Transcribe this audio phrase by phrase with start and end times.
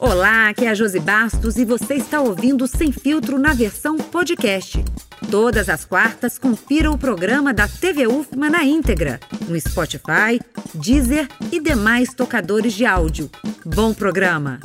[0.00, 4.84] Olá, aqui é a Josi Bastos e você está ouvindo Sem Filtro na versão podcast.
[5.28, 10.40] Todas as quartas, confira o programa da TV UFMA na íntegra, no Spotify,
[10.72, 13.28] Deezer e demais tocadores de áudio.
[13.66, 14.60] Bom programa!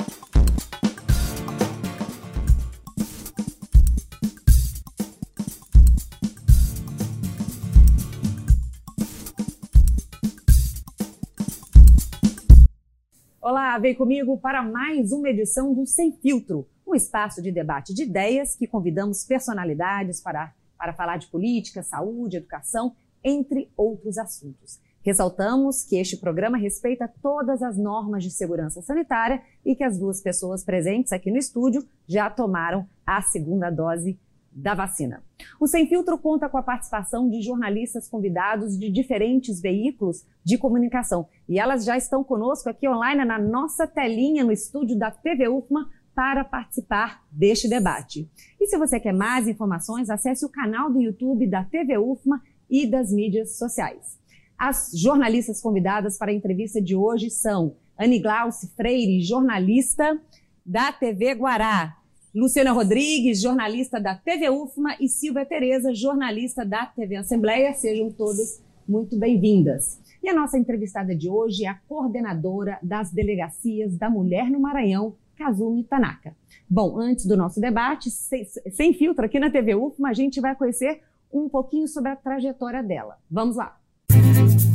[13.84, 18.56] Vem comigo para mais uma edição do Sem Filtro, um espaço de debate de ideias
[18.56, 24.80] que convidamos personalidades para, para falar de política, saúde, educação, entre outros assuntos.
[25.02, 30.18] Ressaltamos que este programa respeita todas as normas de segurança sanitária e que as duas
[30.18, 34.18] pessoas presentes aqui no estúdio já tomaram a segunda dose
[34.54, 35.22] da vacina.
[35.58, 41.28] O Sem Filtro conta com a participação de jornalistas convidados de diferentes veículos de comunicação.
[41.48, 45.90] E elas já estão conosco aqui online na nossa telinha no estúdio da TV UFMA
[46.14, 48.30] para participar deste debate.
[48.60, 52.86] E se você quer mais informações, acesse o canal do YouTube da TV UFMA e
[52.86, 54.18] das mídias sociais.
[54.56, 60.20] As jornalistas convidadas para a entrevista de hoje são Anne Glauce Freire, jornalista
[60.64, 61.96] da TV Guará,
[62.34, 67.72] Luciana Rodrigues, jornalista da TV UFMA, e Silvia Tereza, jornalista da TV Assembleia.
[67.74, 70.00] Sejam todas muito bem-vindas.
[70.20, 75.14] E a nossa entrevistada de hoje é a coordenadora das delegacias da Mulher no Maranhão,
[75.36, 76.34] Kazumi Tanaka.
[76.68, 80.56] Bom, antes do nosso debate, sem, sem filtro aqui na TV UFMA, a gente vai
[80.56, 83.16] conhecer um pouquinho sobre a trajetória dela.
[83.30, 83.78] Vamos lá!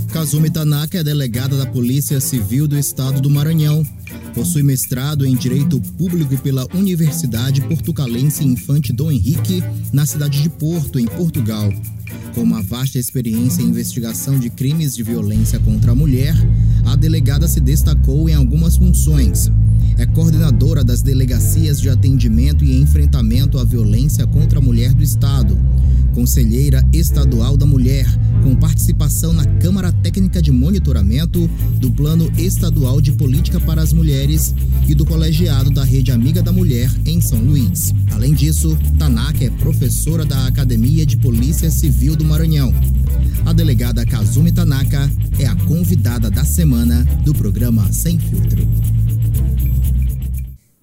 [0.09, 3.85] Kazumi Tanaka é delegada da Polícia Civil do Estado do Maranhão.
[4.33, 10.99] Possui mestrado em Direito Público pela Universidade Portucalense Infante Dom Henrique, na cidade de Porto,
[10.99, 11.71] em Portugal.
[12.33, 16.35] Com uma vasta experiência em investigação de crimes de violência contra a mulher,
[16.85, 19.51] a delegada se destacou em algumas funções.
[19.97, 25.55] É coordenadora das delegacias de atendimento e enfrentamento à violência contra a mulher do Estado
[26.19, 28.05] conselheira estadual da mulher,
[28.43, 34.53] com participação na Câmara Técnica de Monitoramento do Plano Estadual de Política para as Mulheres
[34.87, 37.93] e do colegiado da Rede Amiga da Mulher em São Luís.
[38.13, 42.73] Além disso, Tanaka é professora da Academia de Polícia Civil do Maranhão.
[43.45, 48.67] A delegada Kazumi Tanaka é a convidada da semana do programa Sem Filtro.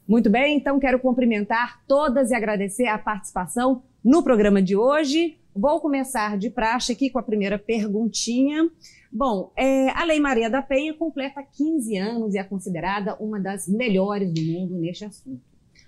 [0.06, 5.36] Muito bem, então quero cumprimentar todas e agradecer a participação no programa de hoje.
[5.56, 8.70] Vou começar de praxe aqui com a primeira perguntinha.
[9.10, 13.66] Bom, é, a Lei Maria da Penha completa 15 anos e é considerada uma das
[13.66, 15.40] melhores do mundo neste assunto.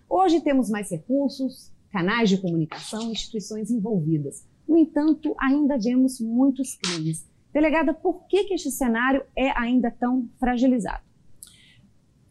[0.09, 4.43] Hoje temos mais recursos, canais de comunicação, instituições envolvidas.
[4.67, 7.27] No entanto, ainda vemos muitos crimes.
[7.53, 11.03] Delegada, por que, que este cenário é ainda tão fragilizado?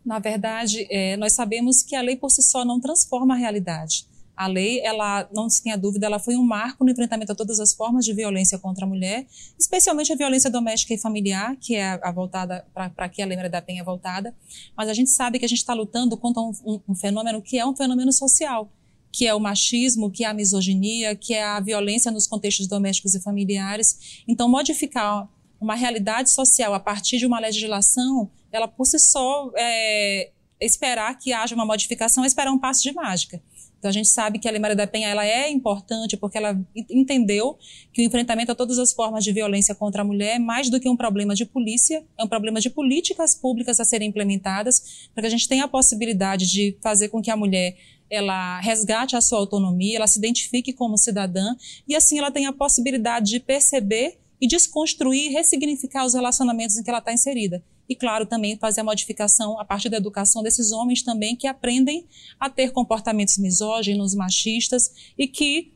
[0.04, 4.07] Na verdade, é, nós sabemos que a lei por si só não transforma a realidade.
[4.38, 7.60] A lei, ela não se tenha dúvida, ela foi um marco no enfrentamento a todas
[7.60, 9.26] as formas de violência contra a mulher,
[9.58, 13.38] especialmente a violência doméstica e familiar, que é a, a voltada para que a lei
[13.50, 14.36] da Penha é voltada.
[14.78, 17.58] Mas a gente sabe que a gente está lutando contra um, um, um fenômeno que
[17.58, 18.72] é um fenômeno social,
[19.12, 23.16] que é o machismo, que é a misoginia, que é a violência nos contextos domésticos
[23.16, 24.24] e familiares.
[24.28, 25.28] Então, modificar
[25.60, 30.30] uma realidade social a partir de uma legislação, ela por si só é,
[30.62, 33.42] esperar que haja uma modificação é esperar um passo de mágica.
[33.78, 36.60] Então a gente sabe que a Lei Maria da Penha ela é importante porque ela
[36.90, 37.58] entendeu
[37.94, 40.80] que o enfrentamento a todas as formas de violência contra a mulher é mais do
[40.80, 45.22] que um problema de polícia, é um problema de políticas públicas a serem implementadas para
[45.22, 47.78] que a gente tenha a possibilidade de fazer com que a mulher
[48.10, 51.56] ela resgate a sua autonomia, ela se identifique como cidadã
[51.88, 56.90] e assim ela tenha a possibilidade de perceber e desconstruir ressignificar os relacionamentos em que
[56.90, 61.02] ela está inserida e, claro, também fazer a modificação a partir da educação desses homens
[61.02, 62.06] também que aprendem
[62.40, 65.74] a ter comportamentos misóginos, machistas e que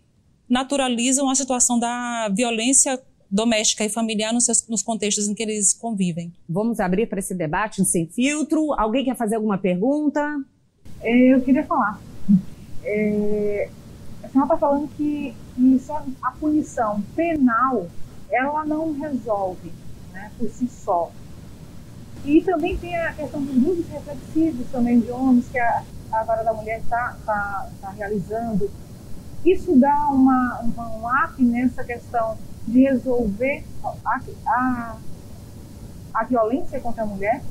[0.50, 3.02] naturalizam a situação da violência
[3.32, 6.34] doméstica e familiar nos, seus, nos contextos em que eles convivem.
[6.50, 8.74] Vamos abrir para esse debate sem filtro.
[8.74, 10.22] Alguém quer fazer alguma pergunta?
[11.02, 12.02] É, eu queria falar.
[12.84, 13.70] É,
[14.22, 15.34] a senhora está falando que,
[15.80, 17.88] só a punição penal
[18.30, 19.72] ela não resolve
[20.12, 21.12] né, por si só.
[22.26, 26.44] E também tem a questão dos grupos reflexivos também de homens que a, a Vara
[26.44, 28.70] da Mulher está tá, tá realizando.
[29.44, 32.38] Isso dá uma, uma, um up nessa questão
[32.68, 34.98] de resolver a, a,
[36.14, 37.42] a violência contra a mulher?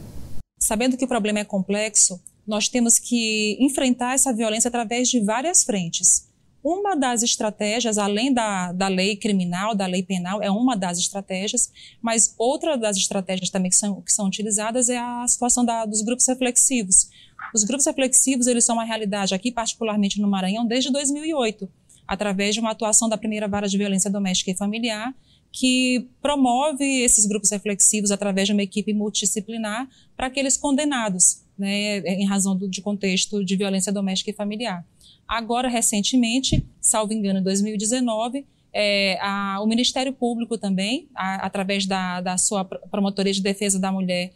[0.58, 5.64] Sabendo que o problema é complexo, nós temos que enfrentar essa violência através de várias
[5.64, 6.29] frentes.
[6.62, 11.72] Uma das estratégias, além da, da lei criminal, da lei penal, é uma das estratégias,
[12.02, 16.02] mas outra das estratégias também que são, que são utilizadas é a situação da, dos
[16.02, 17.08] grupos reflexivos.
[17.54, 21.68] Os grupos reflexivos, eles são uma realidade aqui, particularmente no Maranhão, desde 2008,
[22.06, 25.14] através de uma atuação da primeira vara de violência doméstica e familiar,
[25.52, 32.26] que promove esses grupos reflexivos através de uma equipe multidisciplinar para aqueles condenados, né, em
[32.26, 34.84] razão do, de contexto de violência doméstica e familiar.
[35.26, 42.20] Agora, recentemente, salvo engano, em 2019, é, a, o Ministério Público também, a, através da,
[42.20, 44.32] da sua Promotoria de Defesa da Mulher,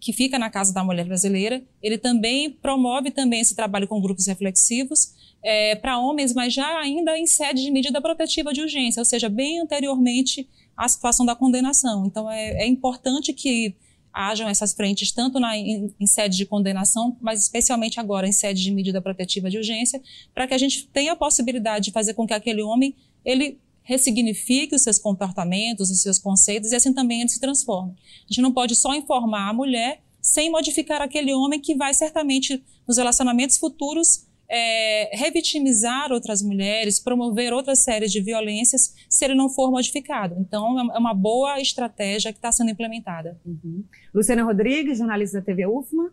[0.00, 4.26] que fica na Casa da Mulher Brasileira, ele também promove também esse trabalho com grupos
[4.26, 9.04] reflexivos é, para homens, mas já ainda em sede de medida protetiva de urgência, ou
[9.04, 12.04] seja, bem anteriormente à situação da condenação.
[12.06, 13.74] Então, é, é importante que
[14.12, 18.62] hajam essas frentes tanto na, em, em, sede de condenação, mas especialmente agora em sede
[18.62, 20.00] de medida protetiva de urgência,
[20.34, 22.94] para que a gente tenha a possibilidade de fazer com que aquele homem
[23.24, 27.92] ele ressignifique os seus comportamentos, os seus conceitos e assim também ele se transforme.
[27.92, 32.62] A gente não pode só informar a mulher sem modificar aquele homem que vai certamente
[32.86, 39.48] nos relacionamentos futuros é, revitimizar outras mulheres, promover outras séries de violências, se ele não
[39.48, 40.36] for modificado.
[40.38, 43.38] Então, é uma boa estratégia que está sendo implementada.
[43.44, 43.84] Uhum.
[44.14, 46.10] Luciana Rodrigues, jornalista da TV UFMA.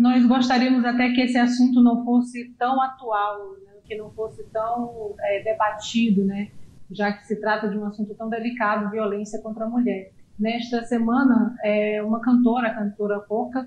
[0.00, 3.72] Nós gostaríamos até que esse assunto não fosse tão atual, né?
[3.84, 6.50] que não fosse tão é, debatido, né?
[6.90, 10.12] Já que se trata de um assunto tão delicado, violência contra a mulher.
[10.38, 13.66] Nesta semana, é, uma cantora, a cantora Porca,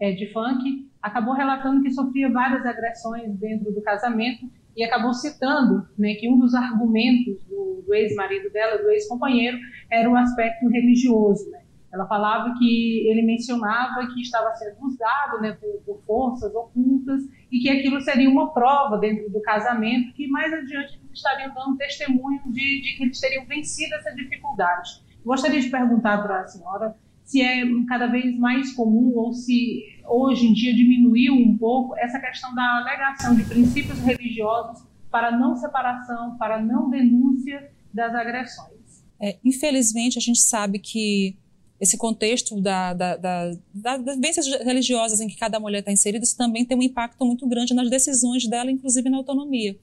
[0.00, 5.86] é, de funk, acabou relatando que sofria várias agressões dentro do casamento e acabou citando
[5.98, 9.58] né, que um dos argumentos do, do ex-marido dela, do ex-companheiro,
[9.90, 11.50] era o aspecto religioso.
[11.50, 11.62] Né?
[11.92, 17.58] Ela falava que ele mencionava que estava sendo usado né, por, por, forças ocultas e
[17.58, 22.82] que aquilo seria uma prova dentro do casamento, que mais adiante estariam dando testemunho de,
[22.82, 25.02] de que eles teriam vencido essa dificuldade.
[25.24, 30.46] Gostaria de perguntar para a senhora se é cada vez mais comum ou se hoje
[30.46, 36.36] em dia diminuiu um pouco essa questão da alegação de princípios religiosos para não separação,
[36.36, 39.04] para não denúncia das agressões.
[39.20, 41.36] É, infelizmente, a gente sabe que
[41.78, 46.36] esse contexto da, da, da, das vivências religiosas em que cada mulher está inserida, isso
[46.36, 49.76] também tem um impacto muito grande nas decisões dela, inclusive na autonomia.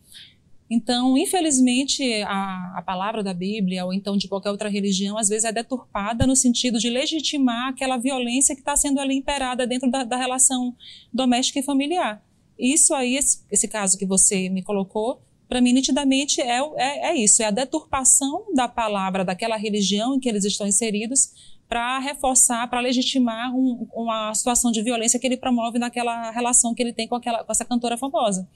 [0.70, 5.46] Então, infelizmente, a, a, palavra da Bíblia, ou então de qualquer outra religião, às vezes
[5.46, 10.04] é deturpada no sentido de legitimar aquela violência que está sendo ali imperada dentro da,
[10.04, 10.76] da, relação
[11.12, 12.24] doméstica e familiar.
[12.58, 17.16] Isso aí, esse, esse caso que você me colocou, para mim, nitidamente, é, é, é
[17.16, 21.32] isso: é a deturpação da palavra daquela religião em que eles estão inseridos
[21.68, 26.84] para reforçar, para legitimar um, uma situação de violência que ele promove naquela relação que
[26.84, 28.48] ele tem com, aquela, com essa cantora famosa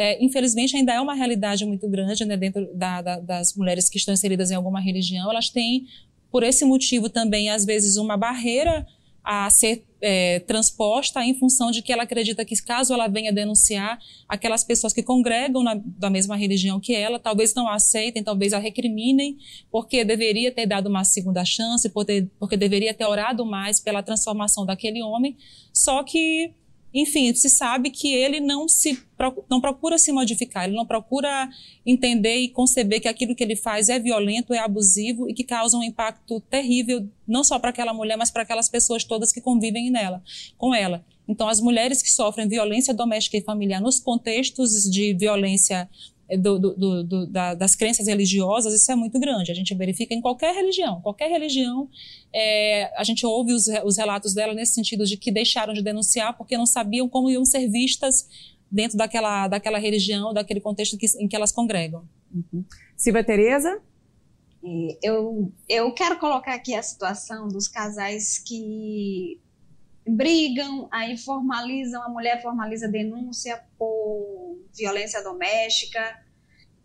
[0.00, 3.98] é, infelizmente ainda é uma realidade muito grande né, dentro da, da, das mulheres que
[3.98, 5.30] estão inseridas em alguma religião.
[5.30, 5.84] Elas têm,
[6.32, 8.86] por esse motivo também, às vezes, uma barreira
[9.22, 13.98] a ser é, transposta em função de que ela acredita que caso ela venha denunciar
[14.26, 18.54] aquelas pessoas que congregam na, da mesma religião que ela, talvez não a aceitem, talvez
[18.54, 19.36] a recriminem,
[19.70, 24.64] porque deveria ter dado uma segunda chance, porque, porque deveria ter orado mais pela transformação
[24.64, 25.36] daquele homem,
[25.74, 26.54] só que
[26.92, 29.00] enfim, se sabe que ele não se
[29.48, 31.48] não procura se modificar, ele não procura
[31.84, 35.76] entender e conceber que aquilo que ele faz é violento, é abusivo e que causa
[35.76, 39.90] um impacto terrível não só para aquela mulher, mas para aquelas pessoas todas que convivem
[39.90, 40.22] nela,
[40.56, 41.04] com ela.
[41.28, 45.88] Então, as mulheres que sofrem violência doméstica e familiar nos contextos de violência
[46.36, 49.50] do, do, do, da, das crenças religiosas, isso é muito grande.
[49.50, 51.00] A gente verifica em qualquer religião.
[51.00, 51.88] Qualquer religião,
[52.32, 56.36] é, a gente ouve os, os relatos dela nesse sentido de que deixaram de denunciar
[56.36, 58.28] porque não sabiam como iam ser vistas
[58.70, 62.04] dentro daquela, daquela religião, daquele contexto que, em que elas congregam.
[62.32, 62.64] Uhum.
[62.96, 63.80] Silvia Tereza?
[65.02, 69.40] Eu, eu quero colocar aqui a situação dos casais que
[70.10, 76.00] brigam, aí formalizam, a mulher formaliza denúncia por violência doméstica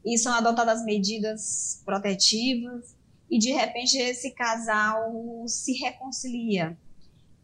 [0.05, 2.95] e são adotadas medidas protetivas
[3.29, 5.11] e de repente esse casal
[5.47, 6.77] se reconcilia.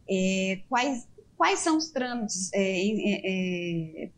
[0.08, 2.50] É, quais, quais são os trâmites?
[2.52, 4.10] É, é, é,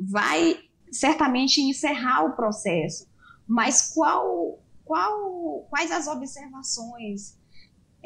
[0.00, 0.58] vai
[0.90, 3.08] certamente encerrar o processo,
[3.46, 7.36] mas qual, qual, quais as observações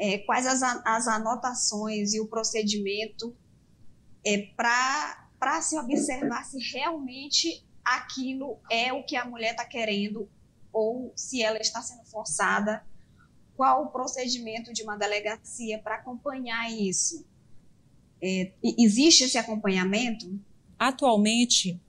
[0.01, 3.35] é, quais as, as anotações e o procedimento
[4.25, 10.27] é, para se observar se realmente aquilo é o que a mulher está querendo
[10.73, 12.83] ou se ela está sendo forçada.
[13.55, 17.23] Qual o procedimento de uma delegacia para acompanhar isso?
[18.19, 20.39] É, existe esse acompanhamento?
[20.79, 21.79] Atualmente,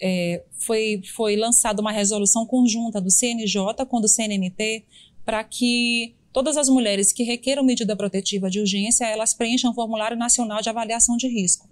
[0.00, 4.86] é, foi, foi lançada uma resolução conjunta do CNJ com do CNMP
[5.26, 10.16] para que todas as mulheres que requeram medida protetiva de urgência, elas preencham o formulário
[10.16, 11.68] nacional de avaliação de risco.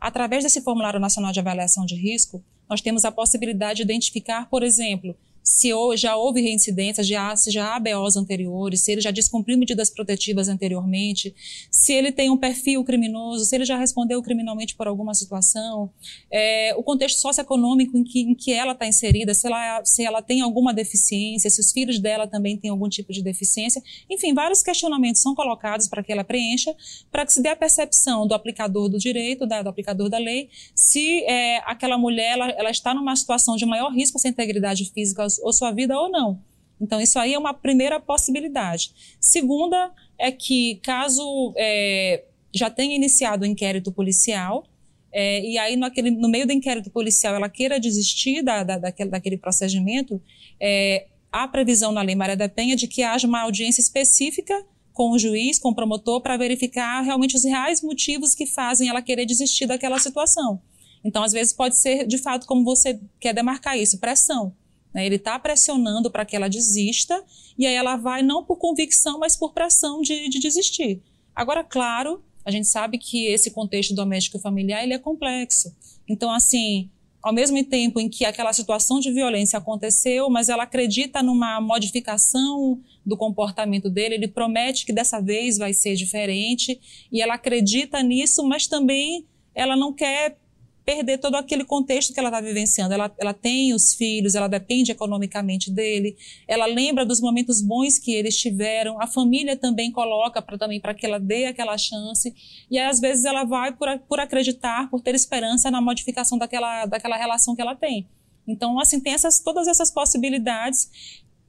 [0.00, 4.62] Através desse formulário nacional de avaliação de risco, nós temos a possibilidade de identificar, por
[4.62, 9.56] exemplo, se já houve reincidências, já, se já há BOs anteriores, se ele já descumpriu
[9.56, 11.34] medidas protetivas anteriormente,
[11.70, 15.90] se ele tem um perfil criminoso, se ele já respondeu criminalmente por alguma situação,
[16.30, 20.22] é, o contexto socioeconômico em que, em que ela está inserida, se ela, se ela
[20.22, 23.82] tem alguma deficiência, se os filhos dela também têm algum tipo de deficiência.
[24.08, 26.74] Enfim, vários questionamentos são colocados para que ela preencha,
[27.10, 30.48] para que se dê a percepção do aplicador do direito, da, do aplicador da lei,
[30.74, 34.90] se é, aquela mulher ela, ela está numa situação de maior risco à sua integridade
[34.92, 36.40] física ou sua vida ou não.
[36.80, 38.92] Então, isso aí é uma primeira possibilidade.
[39.20, 44.64] Segunda é que, caso é, já tenha iniciado o inquérito policial,
[45.12, 49.10] é, e aí naquele, no meio do inquérito policial ela queira desistir da, da, daquele,
[49.10, 50.22] daquele procedimento,
[50.60, 55.10] é, há previsão na Lei Maria da Penha de que haja uma audiência específica com
[55.10, 59.24] o juiz, com o promotor, para verificar realmente os reais motivos que fazem ela querer
[59.24, 60.60] desistir daquela situação.
[61.02, 64.54] Então, às vezes, pode ser, de fato, como você quer demarcar isso, pressão.
[64.92, 65.06] Né?
[65.06, 67.22] Ele está pressionando para que ela desista,
[67.58, 71.02] e aí ela vai não por convicção, mas por pressão de, de desistir.
[71.34, 75.74] Agora, claro, a gente sabe que esse contexto doméstico e familiar ele é complexo.
[76.08, 76.90] Então, assim,
[77.22, 82.80] ao mesmo tempo em que aquela situação de violência aconteceu, mas ela acredita numa modificação
[83.04, 86.80] do comportamento dele, ele promete que dessa vez vai ser diferente,
[87.12, 90.38] e ela acredita nisso, mas também ela não quer
[90.84, 92.94] perder todo aquele contexto que ela está vivenciando.
[92.94, 98.12] Ela, ela tem os filhos, ela depende economicamente dele, ela lembra dos momentos bons que
[98.12, 102.34] eles tiveram, a família também coloca para também para que ela dê aquela chance,
[102.70, 106.86] e aí, às vezes ela vai por, por acreditar, por ter esperança na modificação daquela,
[106.86, 108.06] daquela relação que ela tem.
[108.46, 110.90] Então, assim, tem essas, todas essas possibilidades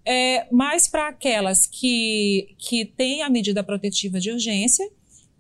[0.06, 4.88] é, mais para aquelas que, que têm a medida protetiva de urgência,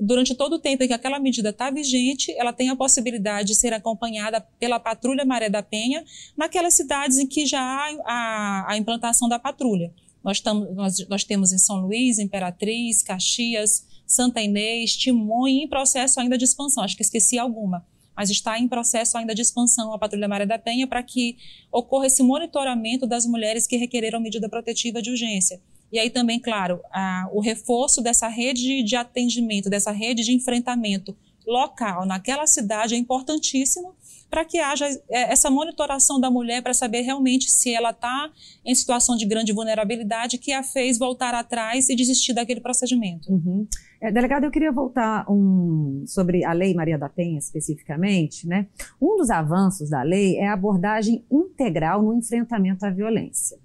[0.01, 3.55] durante todo o tempo em que aquela medida está vigente, ela tem a possibilidade de
[3.55, 6.03] ser acompanhada pela patrulha Maré da Penha
[6.35, 9.93] naquelas cidades em que já há a, a implantação da patrulha.
[10.23, 16.19] Nós, nós, nós, temos em São Luís, Imperatriz, Caxias, Santa Inês, Timon e em processo
[16.19, 16.83] ainda de expansão.
[16.83, 17.85] Acho que esqueci alguma.
[18.15, 21.37] Mas está em processo ainda de expansão a Patrulha Maré da Penha para que
[21.71, 25.61] ocorra esse monitoramento das mulheres que requereram medida protetiva de urgência.
[25.91, 31.15] E aí também, claro, a, o reforço dessa rede de atendimento, dessa rede de enfrentamento
[31.45, 33.95] local naquela cidade é importantíssimo
[34.29, 38.31] para que haja é, essa monitoração da mulher para saber realmente se ela está
[38.63, 43.29] em situação de grande vulnerabilidade que a fez voltar atrás e desistir daquele procedimento.
[43.29, 43.67] Uhum.
[43.99, 48.47] É, delegado, eu queria voltar um, sobre a Lei Maria da Penha especificamente.
[48.47, 48.67] Né?
[49.01, 53.59] Um dos avanços da lei é a abordagem integral no enfrentamento à violência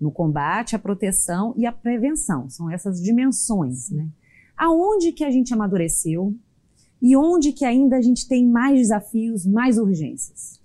[0.00, 2.48] no combate, a proteção e a prevenção.
[2.48, 4.08] São essas dimensões, né?
[4.56, 6.34] Aonde que a gente amadureceu
[7.02, 10.58] e onde que ainda a gente tem mais desafios, mais urgências?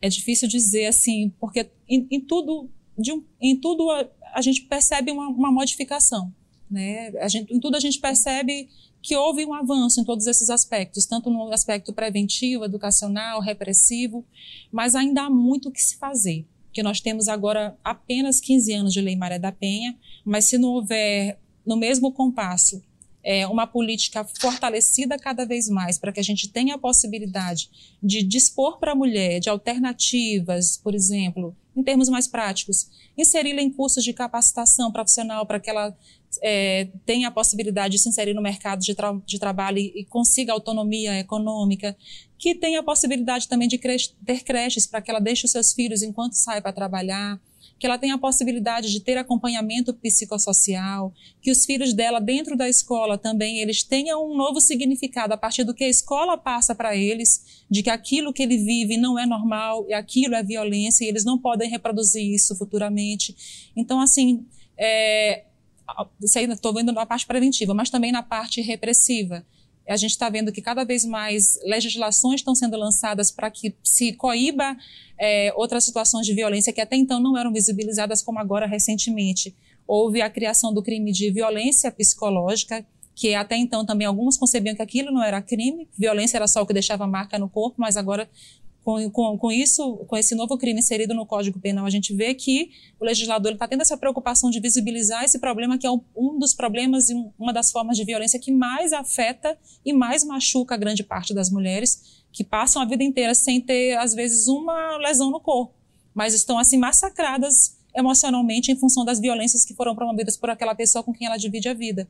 [0.00, 5.10] É difícil dizer assim, porque em, em tudo, um, em tudo a, a gente percebe
[5.10, 6.32] uma, uma, modificação,
[6.70, 7.12] né?
[7.28, 8.68] Gente, em tudo a gente percebe
[9.02, 14.24] que houve um avanço em todos esses aspectos, tanto no aspecto preventivo, educacional, repressivo,
[14.72, 18.92] mas ainda há muito o que se fazer que nós temos agora apenas 15 anos
[18.92, 22.82] de Lei Maria da Penha, mas se não houver no mesmo compasso
[23.22, 27.70] é, uma política fortalecida cada vez mais para que a gente tenha a possibilidade
[28.02, 33.70] de dispor para a mulher de alternativas, por exemplo, em termos mais práticos, inseri-la em
[33.70, 35.96] cursos de capacitação profissional para que ela
[36.42, 40.04] é, tenha a possibilidade de se inserir no mercado de, tra de trabalho e, e,
[40.04, 41.96] consiga autonomia econômica,
[42.40, 46.02] que tenha a possibilidade também de ter creches para que ela deixe os seus filhos
[46.02, 47.38] enquanto sai para trabalhar,
[47.78, 52.66] que ela tenha a possibilidade de ter acompanhamento psicossocial, que os filhos dela dentro da
[52.66, 56.96] escola também eles tenham um novo significado a partir do que a escola passa para
[56.96, 61.08] eles, de que aquilo que ele vive não é normal e aquilo é violência e
[61.08, 63.36] eles não podem reproduzir isso futuramente.
[63.76, 64.46] Então, assim,
[64.78, 65.44] é,
[66.22, 69.44] isso aí estou vendo na parte preventiva, mas também na parte repressiva.
[69.90, 74.12] A gente está vendo que cada vez mais legislações estão sendo lançadas para que se
[74.12, 74.76] coíba
[75.18, 79.54] é, outras situações de violência que até então não eram visibilizadas, como agora recentemente.
[79.86, 84.82] Houve a criação do crime de violência psicológica, que até então também alguns concebiam que
[84.82, 88.30] aquilo não era crime, violência era só o que deixava marca no corpo, mas agora
[88.82, 92.34] Com, com, com, isso, com esse novo crime inserido no Código Penal, a gente vê
[92.34, 96.38] que o legislador está tendo essa preocupação de visibilizar esse problema, que é um, um
[96.38, 100.78] dos problemas e uma das formas de violência que mais afeta e mais machuca a
[100.78, 105.30] grande parte das mulheres, que passam a vida inteira sem ter, às vezes, uma lesão
[105.30, 105.74] no corpo,
[106.14, 111.02] mas estão assim massacradas emocionalmente em função das violências que foram promovidas por aquela pessoa
[111.02, 112.08] com quem ela divide a vida.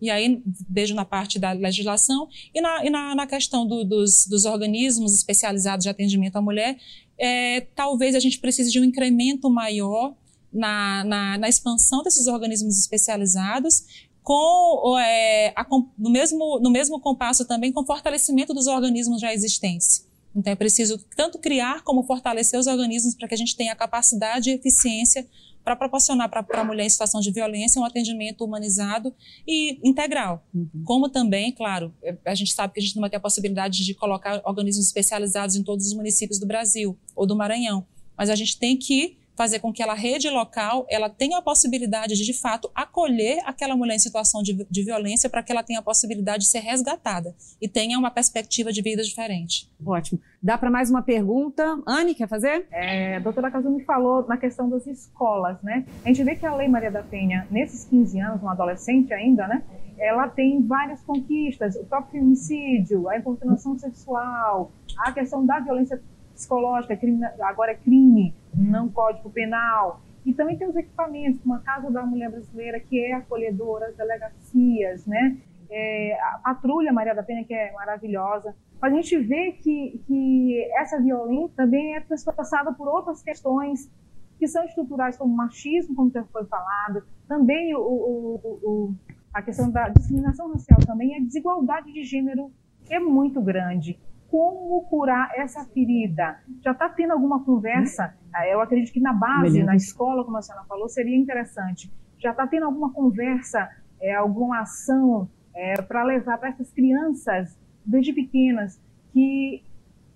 [0.00, 4.26] E aí vejo na parte da legislação e na, e na, na questão do, dos,
[4.26, 6.76] dos, organismos especializados de atendimento à mulher,
[7.18, 10.14] é, talvez a gente precise de um incremento maior
[10.52, 15.64] na, na, na expansão desses organismos especializados, com, é, a,
[15.96, 20.04] no, mesmo, no mesmo compasso também com o fortalecimento dos organismos já existentes.
[20.34, 23.76] Então é preciso tanto criar como fortalecer os organismos para que a gente tenha a
[23.76, 25.26] capacidade e eficiência
[25.66, 29.12] para proporcionar para a mulher em situação de violência um atendimento humanizado
[29.44, 30.46] e integral.
[30.54, 30.68] Uhum.
[30.84, 33.84] Como também, claro, é, a gente sabe que a gente não vai ter a possibilidade
[33.84, 37.84] de colocar organismos especializados em todos os municípios do Brasil ou do Maranhão,
[38.16, 42.14] mas a gente tem que fazer com que a rede local ela tenha a possibilidade
[42.14, 45.78] de, de fato, acolher aquela mulher em situação de, de violência para que ela tenha
[45.78, 49.70] a possibilidade de ser resgatada e tenha uma perspectiva de vida diferente.
[49.84, 50.20] Ótimo.
[50.42, 51.62] Dá para mais uma pergunta?
[51.86, 52.66] Anne, quer fazer?
[52.70, 55.84] É, a doutora Casumi falou na questão das escolas, né?
[56.04, 59.46] A gente vê que a Lei Maria da Penha, nesses 15 anos, uma adolescente ainda,
[59.46, 59.62] né?
[59.98, 66.00] Ela tem várias conquistas, o próprio feminicídio, a importunação sexual, a questão da violência
[66.36, 70.00] psicológica, crime, agora é crime, não código penal.
[70.24, 73.96] E também tem os equipamentos, como a Casa da Mulher Brasileira, que é acolhedora, as
[73.96, 75.38] delegacias, né?
[75.70, 78.54] É, a Patrulha Maria da Penha, que é maravilhosa.
[78.80, 83.90] Mas a gente vê que, que essa violência também é transpassada por outras questões
[84.38, 88.94] que são estruturais, como machismo, como já foi falado, também o, o, o,
[89.32, 92.50] a questão da discriminação racial também, a desigualdade de gênero
[92.90, 93.98] é muito grande
[94.30, 96.40] como curar essa ferida.
[96.62, 98.14] Já está tendo alguma conversa?
[98.32, 101.90] Ah, eu acredito que na base, na escola, como a senhora falou, seria interessante.
[102.18, 103.68] Já está tendo alguma conversa,
[104.00, 108.80] é, alguma ação é, para levar para essas crianças, desde pequenas,
[109.12, 109.62] que,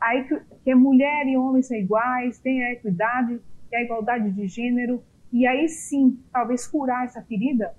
[0.01, 0.11] a,
[0.65, 3.41] que mulher e homem são iguais, tem a equidade,
[3.71, 5.03] tem a igualdade de gênero,
[5.33, 7.75] e aí sim, talvez curar essa ferida?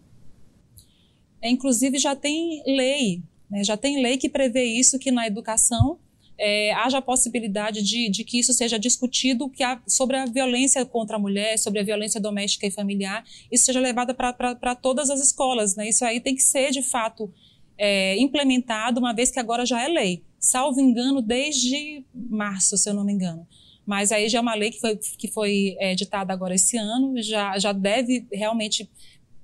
[1.41, 5.99] É, inclusive já tem lei, né, já tem lei que prevê isso, que na educação
[6.43, 10.83] é, haja a possibilidade de, de, que isso seja discutido que a, sobre a violência
[10.83, 15.21] contra a mulher, sobre a violência doméstica e familiar, isso seja levado para todas as
[15.21, 15.75] escolas.
[15.75, 15.87] Né?
[15.87, 17.31] Isso aí tem que ser, de fato,
[17.77, 20.23] é, implementado, uma vez que agora já é lei.
[20.39, 23.47] Salvo engano, desde março, se eu não me engano.
[23.85, 27.21] Mas aí já é uma lei que foi, que foi é, ditada agora esse ano,
[27.21, 28.89] já, já deve realmente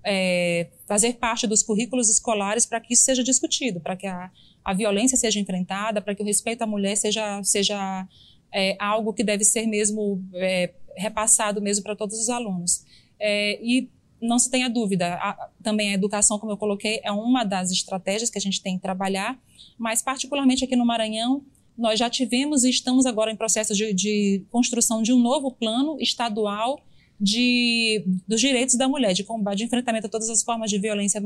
[0.03, 4.31] é, fazer parte dos currículos escolares para que isso seja discutido, para que a,
[4.67, 8.06] a violência seja enfrentada, para que o respeito à mulher seja, seja
[8.53, 12.84] é, algo que deve ser mesmo é, repassado mesmo para todos os alunos.
[13.17, 13.89] É, e
[14.21, 18.30] não se tenha dúvida, a, também a educação, como eu coloquei, é uma das estratégias
[18.30, 19.39] que a gente tem que trabalhar,
[19.77, 21.45] mas particularmente aqui no Maranhão,
[21.77, 25.95] nós já tivemos e estamos agora em processo de, de construção de um novo plano
[26.01, 26.82] estadual
[27.17, 31.21] de, dos direitos da mulher, de combate, de enfrentamento a todas as formas de violência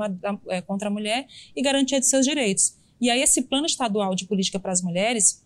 [0.50, 1.26] é, contra a mulher
[1.56, 2.80] e garantia de seus direitos.
[3.02, 5.44] E aí esse plano estadual de política para as mulheres,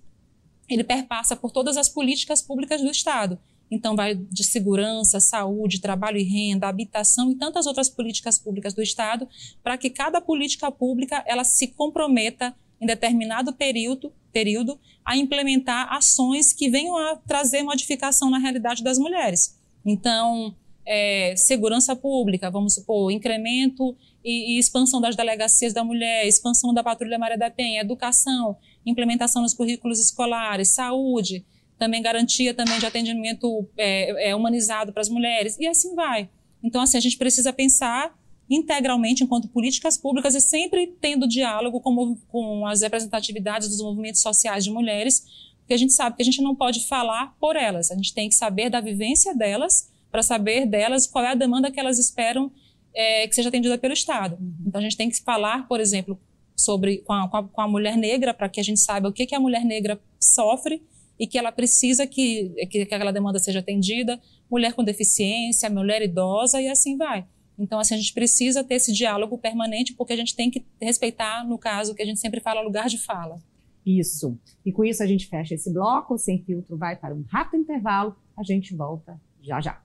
[0.69, 3.39] ele perpassa por todas as políticas públicas do Estado.
[3.71, 8.81] Então vai de segurança, saúde, trabalho e renda, habitação e tantas outras políticas públicas do
[8.81, 9.27] Estado,
[9.63, 16.51] para que cada política pública ela se comprometa em determinado período, período a implementar ações
[16.51, 19.57] que venham a trazer modificação na realidade das mulheres.
[19.85, 20.53] Então,
[20.85, 26.83] é, segurança pública, vamos supor, incremento e, e, expansão das delegacias da mulher, expansão da
[26.83, 31.45] Patrulha Maria da Penha, educação, implementação nos currículos escolares, saúde,
[31.77, 36.27] também garantia também de atendimento é, é, humanizado para as mulheres, e assim vai.
[36.63, 38.17] Então, assim, a gente precisa pensar
[38.49, 44.63] integralmente enquanto políticas públicas e sempre tendo diálogo com, com as representatividades dos movimentos sociais
[44.63, 45.23] de mulheres,
[45.59, 48.27] porque a gente sabe que a gente não pode falar por elas, a gente tem
[48.27, 52.51] que saber da vivência delas, para saber delas qual é a demanda que elas esperam
[52.95, 54.37] é, que seja atendida pelo Estado.
[54.39, 54.55] Uhum.
[54.67, 56.19] Então a gente tem que falar, por exemplo,
[56.55, 59.35] sobre com a, com a mulher negra para que a gente saiba o que, que
[59.35, 60.81] a mulher negra sofre
[61.19, 66.61] e que ela precisa que, que aquela demanda seja atendida, mulher com deficiência, mulher idosa
[66.61, 67.25] e assim vai.
[67.57, 71.47] Então, assim, a gente precisa ter esse diálogo permanente, porque a gente tem que respeitar,
[71.47, 73.39] no caso, que a gente sempre fala, lugar de fala.
[73.85, 74.37] Isso.
[74.65, 78.15] E com isso a gente fecha esse bloco, Sem Filtro vai para um rápido intervalo,
[78.35, 79.84] a gente volta já já.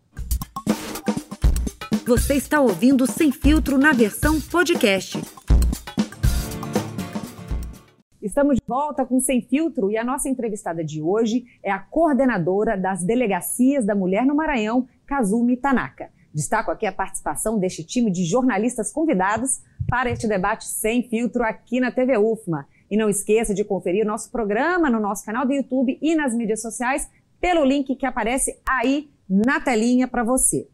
[2.11, 5.17] Você está ouvindo Sem Filtro na versão podcast.
[8.21, 12.77] Estamos de volta com Sem Filtro e a nossa entrevistada de hoje é a coordenadora
[12.77, 16.11] das Delegacias da Mulher no Maranhão, Kazumi Tanaka.
[16.35, 21.79] Destaco aqui a participação deste time de jornalistas convidados para este debate sem filtro aqui
[21.79, 22.67] na TV UFMA.
[22.91, 26.61] E não esqueça de conferir nosso programa no nosso canal do YouTube e nas mídias
[26.61, 27.09] sociais
[27.41, 30.67] pelo link que aparece aí na telinha para você.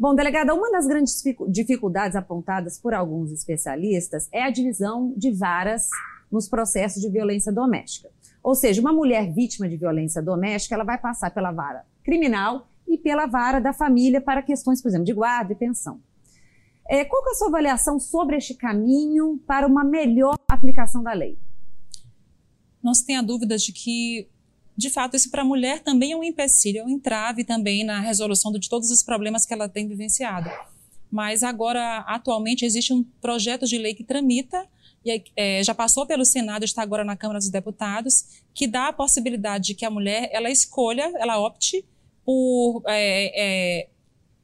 [0.00, 5.90] Bom, delegada, uma das grandes dificuldades apontadas por alguns especialistas é a divisão de varas
[6.32, 8.08] nos processos de violência doméstica.
[8.42, 12.96] Ou seja, uma mulher vítima de violência doméstica, ela vai passar pela vara criminal e
[12.96, 16.00] pela vara da família para questões, por exemplo, de guarda e pensão.
[16.88, 21.38] É, qual é a sua avaliação sobre este caminho para uma melhor aplicação da lei?
[22.82, 24.29] Não se tenha dúvidas de que,
[24.80, 28.00] de fato, isso para a mulher também é um empecilho, é um entrave também na
[28.00, 30.50] resolução de todos os problemas que ela tem vivenciado.
[31.10, 34.66] Mas agora, atualmente, existe um projeto de lei que tramita
[35.04, 38.92] e é, já passou pelo Senado, está agora na Câmara dos Deputados, que dá a
[38.92, 41.84] possibilidade de que a mulher ela escolha, ela opte
[42.24, 43.32] por é,
[43.82, 43.88] é,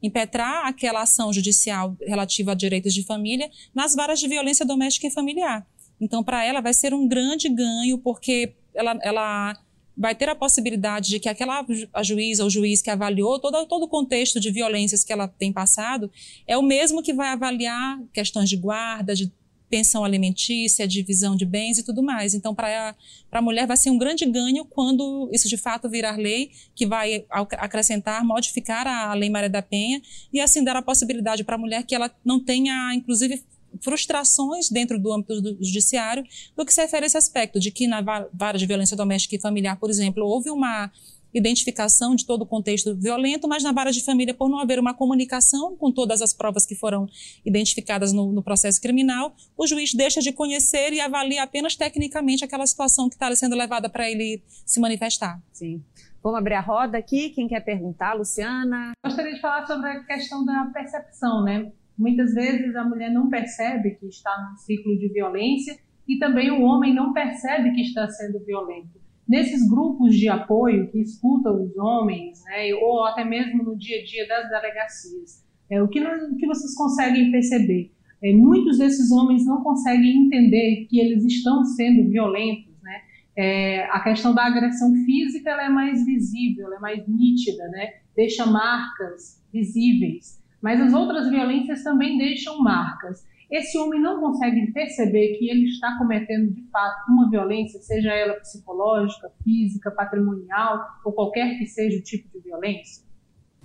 [0.02, 5.10] impetrar aquela ação judicial relativa a direitos de família nas varas de violência doméstica e
[5.10, 5.66] familiar.
[5.98, 9.56] Então, para ela vai ser um grande ganho, porque ela, ela
[9.96, 13.84] vai ter a possibilidade de que aquela a juíza ou juiz que avaliou todo, todo
[13.84, 16.10] o contexto de violências que ela tem passado
[16.46, 19.32] é o mesmo que vai avaliar questões de guarda, de
[19.68, 22.34] pensão alimentícia, divisão de bens e tudo mais.
[22.34, 22.94] Então, para
[23.32, 27.24] a mulher vai ser um grande ganho quando isso de fato virar lei, que vai
[27.30, 30.00] acrescentar, modificar a Lei Maria da Penha
[30.32, 33.42] e assim dar a possibilidade para a mulher que ela não tenha, inclusive,
[33.80, 36.24] frustrações dentro do âmbito do judiciário
[36.56, 38.00] do que se refere a esse aspecto, de que na
[38.32, 40.90] vara de violência doméstica e familiar, por exemplo, houve uma
[41.38, 44.94] identificação de todo o contexto violento, mas na vara de família, por não haver uma
[44.94, 47.06] comunicação com todas as provas que foram
[47.44, 52.66] identificadas no, no processo criminal, o juiz deixa de conhecer e avalia apenas tecnicamente aquela
[52.66, 55.40] situação que está sendo levada para ele se manifestar.
[55.52, 55.82] Sim.
[56.22, 57.30] Vamos abrir a roda aqui.
[57.30, 58.14] Quem quer perguntar?
[58.14, 58.92] Luciana?
[59.04, 61.70] Gostaria de falar sobre a questão da percepção, né?
[61.98, 66.62] Muitas vezes a mulher não percebe que está num ciclo de violência e também o
[66.62, 72.42] homem não percebe que está sendo violento nesses grupos de apoio que escutam os homens,
[72.44, 76.46] né, ou até mesmo no dia a dia das delegacias, é, o, que, o que
[76.46, 77.90] vocês conseguem perceber?
[78.22, 82.72] É, muitos desses homens não conseguem entender que eles estão sendo violentos.
[82.82, 83.00] Né?
[83.36, 87.94] É, a questão da agressão física é mais visível, é mais nítida, né?
[88.14, 90.40] deixa marcas visíveis.
[90.60, 95.96] Mas as outras violências também deixam marcas esse homem não consegue perceber que ele está
[95.98, 102.02] cometendo de fato uma violência, seja ela psicológica, física, patrimonial ou qualquer que seja o
[102.02, 103.04] tipo de violência?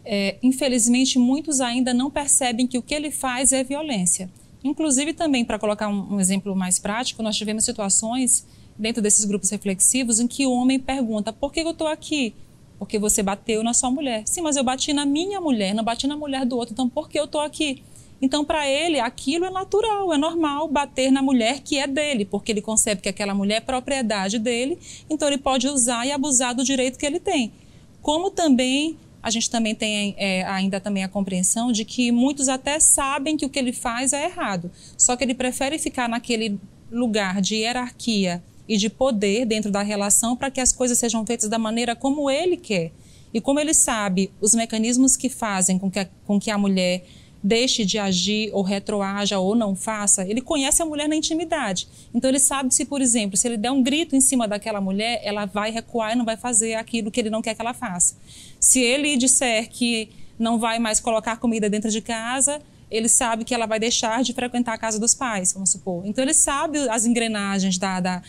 [0.06, 4.30] É, infelizmente, muitos ainda não percebem que o que ele faz é violência.
[4.64, 9.50] Inclusive, também, para colocar um, um exemplo mais prático, nós tivemos situações dentro desses grupos
[9.50, 12.36] reflexivos em que o homem pergunta: por que eu estou aqui?
[12.82, 14.24] Porque você bateu na sua mulher.
[14.26, 17.08] Sim, mas eu bati na minha mulher, não bati na mulher do outro, então por
[17.08, 17.84] que eu estou aqui?
[18.20, 22.52] Então, para ele, aquilo é natural, é normal bater na mulher que é dele, porque
[22.52, 26.64] ele concebe que aquela mulher é propriedade dele, então ele pode usar e abusar do
[26.64, 27.54] direito que ele tem.
[28.02, 32.80] Como também a gente também tem é, ainda também a compreensão de que muitos até
[32.80, 36.60] sabem que o que ele faz é errado, só que ele prefere ficar naquele
[36.92, 41.50] lugar de hierarquia e de poder dentro da relação para que as coisas sejam feitas
[41.50, 42.94] da maneira como ele quer.
[43.34, 47.04] E como ele sabe os mecanismos que fazem com que a, com que a mulher
[47.44, 51.86] deixe de agir ou retroaja ou não faça, ele conhece a mulher na intimidade.
[52.16, 55.20] Então ele sabe se, por exemplo, se ele der um grito em cima daquela mulher,
[55.22, 58.16] ela vai recuar e não vai fazer aquilo que ele não quer que ela faça.
[58.58, 60.08] Se ele disser que
[60.40, 64.34] não vai mais colocar comida dentro de casa, ele sabe que ela vai deixar de
[64.34, 66.06] frequentar a casa dos pais, vamos supor.
[66.06, 68.22] Então ele sabe as engrenagens da, da,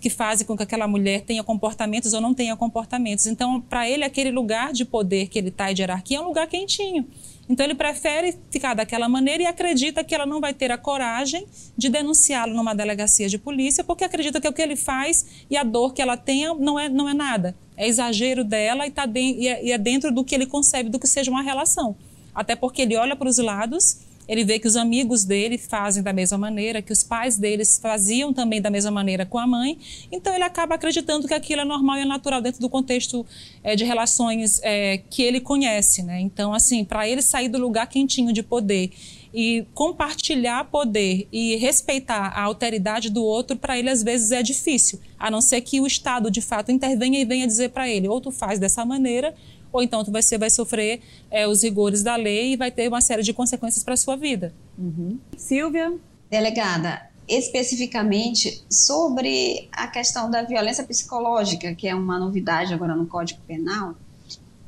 [0.00, 3.26] que fazem com que aquela mulher tenha comportamentos ou não tenha comportamentos.
[3.26, 6.26] Então, para ele, aquele lugar de poder que ele está e de hierarquia é um
[6.26, 7.08] lugar quentinho.
[7.48, 11.46] Então ele prefere ficar daquela maneira e acredita que ela não vai ter a coragem
[11.76, 15.64] de denunciá-lo numa delegacia de polícia, porque acredita que o que ele faz e a
[15.64, 17.54] dor que ela tem não é, não é nada.
[17.76, 20.88] É exagero dela e, tá de, e, é, e é dentro do que ele concebe
[20.88, 21.96] do que seja uma relação.
[22.34, 26.12] Até porque ele olha para os lados ele vê que os amigos dele fazem da
[26.12, 29.78] mesma maneira, que os pais deles faziam também da mesma maneira com a mãe.
[30.10, 33.26] Então ele acaba acreditando que aquilo é normal e é natural dentro do contexto
[33.62, 36.20] é, de relações é, que ele conhece, né?
[36.20, 38.92] Então assim, para ele sair do lugar quentinho de poder
[39.34, 45.00] e compartilhar poder e respeitar a alteridade do outro, para ele às vezes é difícil,
[45.18, 48.20] a não ser que o Estado de fato intervenha e venha dizer para ele, ou
[48.20, 49.34] tu faz dessa maneira,
[49.72, 53.22] ou então você vai sofrer é, os rigores da lei e vai ter uma série
[53.22, 54.52] de consequências para a sua vida.
[54.78, 55.18] Uhum.
[55.36, 55.94] Silvia?
[56.30, 63.40] Delegada, especificamente sobre a questão da violência psicológica, que é uma novidade agora no Código
[63.46, 63.94] Penal.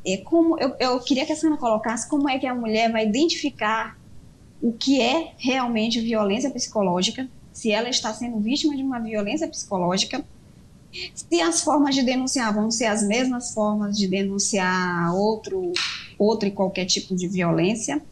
[0.07, 3.07] É como eu, eu queria que a senhora colocasse como é que a mulher vai
[3.07, 3.99] identificar
[4.61, 10.25] o que é realmente violência psicológica, se ela está sendo vítima de uma violência psicológica,
[11.15, 15.73] se as formas de denunciar vão ser as mesmas formas de denunciar outro,
[16.19, 18.03] outro e qualquer tipo de violência.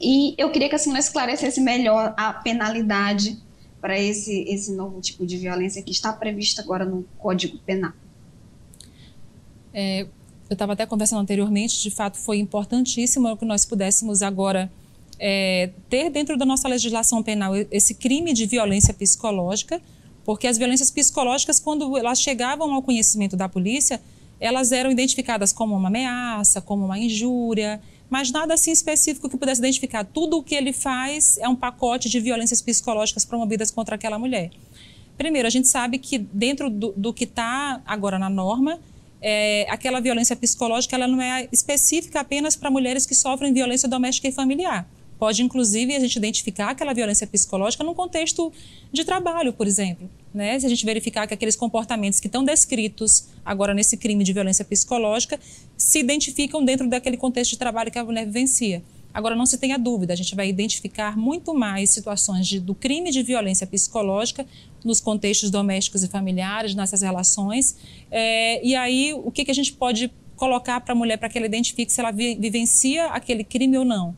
[0.00, 3.38] E eu queria que a senhora esclarecesse melhor a penalidade
[3.80, 7.92] para esse, esse novo tipo de violência que está previsto agora no Código Penal.
[9.72, 10.08] É, eu
[10.54, 14.70] estava até conversando anteriormente, de fato foi importantíssimo que nós pudéssemos agora
[15.18, 19.80] é, ter dentro da nossa legislação penal esse crime de violência psicológica,
[20.26, 24.02] porque as violências psicológicas, quando elas chegavam ao conhecimento da polícia,
[24.40, 29.60] elas eram identificadas como uma ameaça, como uma injúria, mas nada assim específico que pudesse
[29.60, 30.04] identificar.
[30.04, 34.50] Tudo o que ele faz é um pacote de violências psicológicas promovidas contra aquela mulher.
[35.16, 38.80] Primeiro, a gente sabe que dentro do, do que está agora na norma,
[39.22, 44.26] é, aquela violência psicológica ela não é específica apenas para mulheres que sofrem violência doméstica
[44.26, 44.88] e familiar.
[45.18, 48.52] Pode, inclusive, a gente identificar aquela violência psicológica num contexto
[48.92, 50.10] de trabalho, por exemplo.
[50.32, 50.58] Né?
[50.60, 54.64] Se a gente verificar que aqueles comportamentos que estão descritos agora nesse crime de violência
[54.64, 55.40] psicológica
[55.76, 58.82] se identificam dentro daquele contexto de trabalho que a mulher vivencia.
[59.16, 63.10] Agora, não se tenha dúvida, a gente vai identificar muito mais situações de, do crime
[63.10, 64.46] de violência psicológica
[64.84, 67.78] nos contextos domésticos e familiares, nessas relações.
[68.10, 71.38] É, e aí, o que, que a gente pode colocar para a mulher para que
[71.38, 74.14] ela identifique se ela vi, vivencia aquele crime ou não?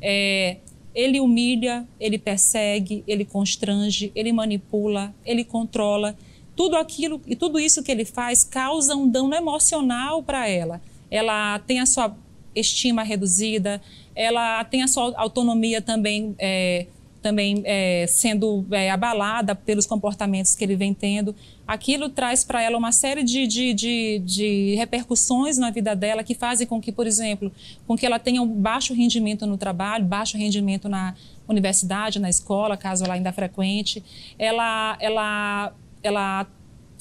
[0.00, 0.58] É,
[0.94, 6.16] ele humilha, ele persegue, ele constrange, ele manipula, ele controla.
[6.56, 10.80] Tudo aquilo e tudo isso que ele faz causa um dano emocional para ela.
[11.10, 12.16] Ela tem a sua
[12.54, 13.80] estima reduzida,
[14.14, 16.86] ela tem a sua autonomia também é,
[17.22, 21.34] também é, sendo é, abalada pelos comportamentos que ele vem tendo.
[21.70, 26.34] Aquilo traz para ela uma série de, de, de, de, repercussões na vida dela que
[26.34, 27.52] fazem com que, por exemplo,
[27.86, 31.14] com que ela tenha um baixo rendimento no trabalho, baixo rendimento na
[31.46, 34.02] universidade, na escola, caso ela ainda frequente.
[34.36, 36.44] Ela, ela, ela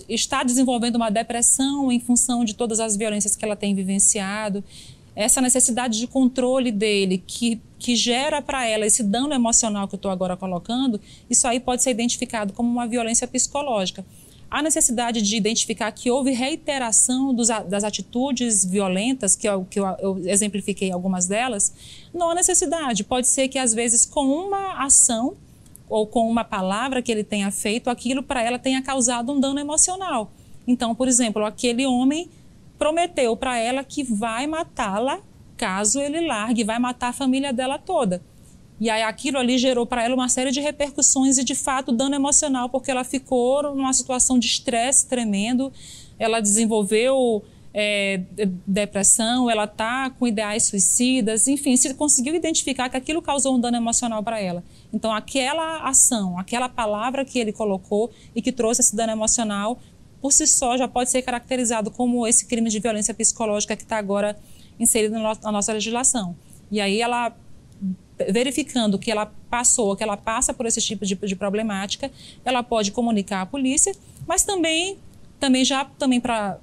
[0.07, 4.63] está desenvolvendo uma depressão em função de todas as violências que ela tem vivenciado
[5.15, 9.97] essa necessidade de controle dele, que, que gera para ela esse dano emocional que eu
[9.97, 14.05] estou agora colocando, isso aí pode ser identificado como uma violência psicológica.
[14.49, 19.85] A necessidade de identificar que houve reiteração dos, das atitudes violentas, que, eu, que eu,
[19.99, 21.73] eu exemplifiquei algumas delas,
[22.13, 23.03] não há necessidade.
[23.03, 25.35] Pode ser que, às vezes, com uma ação
[25.87, 29.59] ou com uma palavra que ele tenha feito, aquilo para ela tenha causado um dano
[29.59, 30.31] emocional.
[30.67, 32.29] Então, por exemplo, aquele homem
[32.77, 35.19] prometeu para ela que vai matá-la
[35.57, 38.21] caso ele largue, vai matar a família dela toda.
[38.79, 42.15] E aí aquilo ali gerou para ela uma série de repercussões e de fato dano
[42.15, 45.71] emocional, porque ela ficou numa situação de estresse tremendo,
[46.17, 48.21] ela desenvolveu é,
[48.65, 53.77] depressão, ela está com ideais suicidas, enfim, se conseguiu identificar que aquilo causou um dano
[53.77, 54.63] emocional para ela.
[54.93, 59.77] Então aquela ação, aquela palavra que ele colocou e que trouxe esse dano emocional
[60.21, 63.97] por si só já pode ser caracterizado como esse crime de violência psicológica que está
[63.97, 64.37] agora
[64.79, 66.35] inserido na nossa legislação.
[66.71, 67.33] E aí ela
[68.29, 72.11] verificando que ela passou, que ela passa por esse tipo de, de problemática,
[72.43, 73.93] ela pode comunicar à polícia,
[74.27, 74.97] mas também,
[75.39, 76.59] também já também para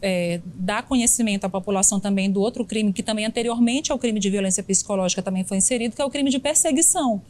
[0.00, 4.30] é, dar conhecimento à população também do outro crime que também anteriormente ao crime de
[4.30, 7.20] violência psicológica também foi inserido, que é o crime de perseguição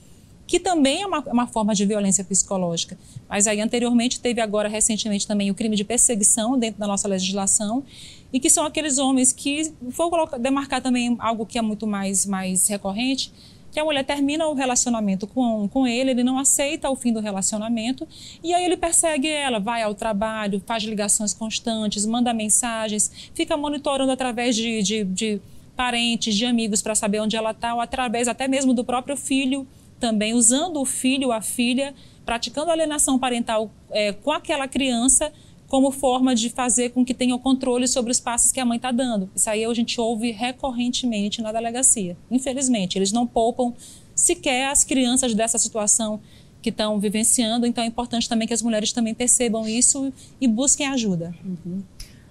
[0.49, 2.99] que também é uma, uma, forma de violência psicológica.
[3.29, 7.85] Mas aí anteriormente teve agora recentemente também o crime de perseguição dentro da nossa legislação
[8.33, 12.25] e que são aqueles homens que vou colocar, demarcar também algo que é muito mais
[12.25, 13.31] mais recorrente,
[13.71, 17.21] que a mulher termina o relacionamento com, com ele, ele não aceita o fim do
[17.21, 18.09] relacionamento
[18.43, 24.11] e aí ele persegue ela, vai ao trabalho, faz ligações constantes, manda mensagens, fica monitorando
[24.11, 25.41] através de, de, de
[25.77, 29.67] parentes, de amigos para saber onde ela está, ou através até mesmo do próprio filho
[29.99, 35.33] também usando o filho a filha, praticando alienação parental é, com aquela criança
[35.69, 38.77] como forma de fazer com que tenha o controle sobre os passos que a mãe
[38.77, 39.31] está dando.
[39.37, 42.17] Isso aí a gente ouve recorrentemente na delegacia.
[42.31, 43.75] Infelizmente, eles não poupam
[44.15, 46.21] sequer as crianças dessa situação
[46.63, 47.67] que estão vivenciando.
[47.67, 51.35] Então é importante também que as mulheres também percebam isso e busquem ajuda.
[51.45, 51.83] Uhum.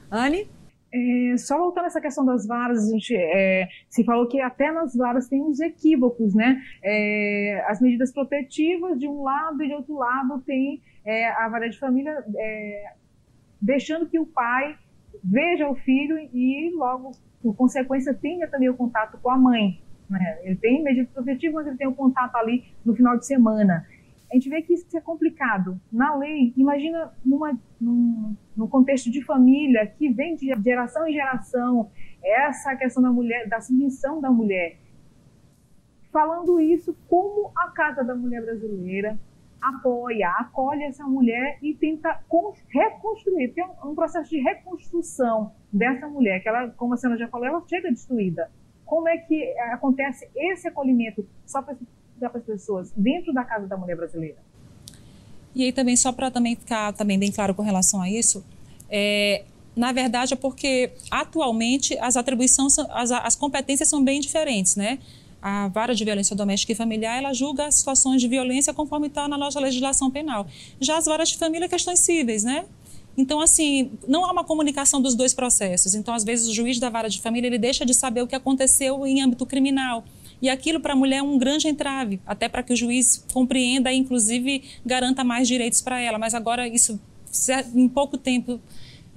[0.09, 0.47] Anne?
[0.97, 4.95] É, só voltando essa questão das varas, a gente é, se falou que até nas
[4.95, 6.61] varas tem uns equívocos, né?
[6.83, 11.69] É, as medidas protetivas de um lado e de outro lado tem é, a vara
[11.69, 12.93] de família é,
[13.61, 14.75] deixando que o pai
[15.23, 19.81] veja o filho e logo, por consequência, tenha também o contato com a mãe.
[20.09, 20.39] Né?
[20.43, 23.85] Ele tem medida protetiva, mas ele tem o contato ali no final de semana.
[24.29, 25.79] A gente vê que isso é complicado.
[25.91, 31.89] Na lei, imagina numa, num, num contexto de família que vem de geração em geração,
[32.23, 34.77] essa questão da mulher, da submissão da mulher.
[36.11, 39.17] Falando isso, como a Casa da Mulher Brasileira
[39.61, 42.19] apoia, acolhe essa mulher e tenta
[42.69, 47.19] reconstruir, porque é um, um processo de reconstrução dessa mulher, que ela, como a senhora
[47.19, 48.51] já falou, ela chega destruída.
[48.85, 51.75] Como é que acontece esse acolhimento só para
[52.25, 54.37] as pessoas dentro da Casa da Mulher Brasileira?
[55.55, 58.43] E aí também, só para também ficar também bem claro com relação a isso,
[58.89, 59.43] é,
[59.75, 64.99] na verdade é porque atualmente as atribuições, as, as competências são bem diferentes, né?
[65.41, 69.37] a vara de violência doméstica e familiar, ela julga situações de violência conforme está na
[69.37, 70.47] nossa legislação penal.
[70.79, 72.65] Já as varas de família, questões cíveis, né?
[73.15, 75.95] Então, assim, não há uma comunicação dos dois processos.
[75.95, 78.35] Então, às vezes, o juiz da vara de família, ele deixa de saber o que
[78.35, 80.03] aconteceu em âmbito criminal.
[80.41, 83.91] E aquilo para a mulher é um grande entrave, até para que o juiz compreenda
[83.91, 86.19] e, inclusive, garanta mais direitos para ela.
[86.19, 86.99] Mas agora, isso,
[87.73, 88.59] em pouco tempo,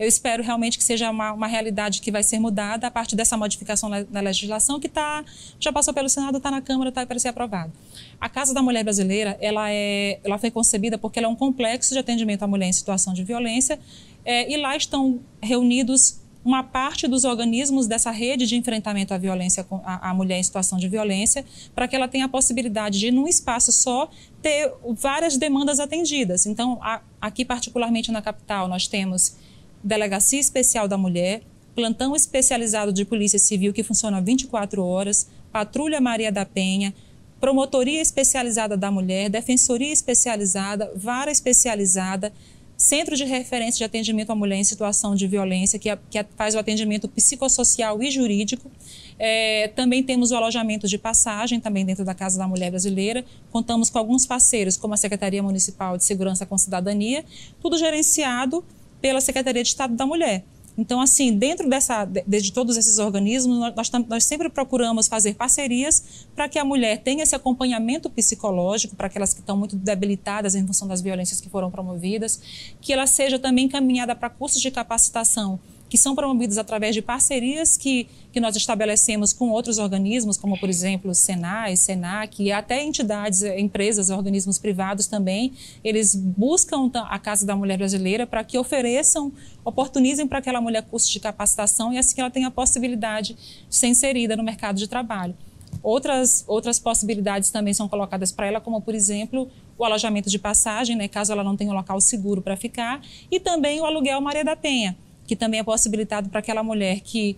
[0.00, 3.36] eu espero realmente que seja uma, uma realidade que vai ser mudada a partir dessa
[3.36, 5.22] modificação na, na legislação que tá,
[5.60, 7.70] já passou pelo Senado, está na Câmara, está para ser aprovado.
[8.18, 11.92] A Casa da Mulher Brasileira, ela, é, ela foi concebida porque ela é um complexo
[11.92, 13.78] de atendimento à mulher em situação de violência
[14.24, 19.66] é, e lá estão reunidos uma parte dos organismos dessa rede de enfrentamento à violência
[19.84, 23.70] à, mulher em situação de violência, para que ela tenha a possibilidade de, num espaço
[23.70, 26.46] só, ter várias demandas atendidas.
[26.46, 29.36] Então, a, aqui particularmente na capital, nós temos
[29.84, 31.42] Delegacia Especial da Mulher,
[31.74, 36.94] plantão especializado de Polícia Civil que funciona 24 horas, Patrulha Maria da Penha,
[37.40, 42.32] Promotoria Especializada da Mulher, Defensoria Especializada, Vara Especializada,
[42.80, 46.58] Centro de Referência de Atendimento à Mulher em Situação de Violência, que, que faz o
[46.58, 48.70] atendimento psicossocial e jurídico.
[49.18, 53.22] É, também temos o alojamento de passagem, também dentro da Casa da Mulher Brasileira.
[53.52, 57.22] Contamos com alguns parceiros, como a Secretaria Municipal de Segurança com Cidadania,
[57.60, 58.64] tudo gerenciado
[58.98, 60.42] pela Secretaria de Estado da Mulher.
[60.78, 66.26] Então, assim, dentro dessa, de, de todos esses organismos, nós, nós, sempre procuramos fazer parcerias
[66.34, 70.66] para que a mulher tenha esse acompanhamento psicológico para aquelas que estão muito debilitadas em
[70.66, 72.40] função das violências que foram promovidas,
[72.80, 77.76] que ela seja também encaminhada para cursos de capacitação que são promovidos através de parcerias
[77.76, 83.42] que, que nós estabelecemos com outros organismos, como, por exemplo, Senai, Senac, e até entidades,
[83.42, 85.52] eh, empresas, organismos privados também.
[85.82, 89.32] Eles buscam a Casa da Mulher Brasileira para que ofereçam,
[89.64, 93.36] oportunizem para aquela mulher cursos de capacitação e assim ela tenha a possibilidade
[93.68, 95.34] de ser inserida no mercado de trabalho.
[95.82, 100.94] Outras, outras possibilidades também são colocadas para ela, como, por exemplo, o alojamento de passagem,
[100.94, 104.44] né, caso ela não tenha um local seguro para ficar, e também o aluguel Maria
[104.44, 104.96] da Penha
[105.30, 107.36] que também é possibilitado para aquela mulher que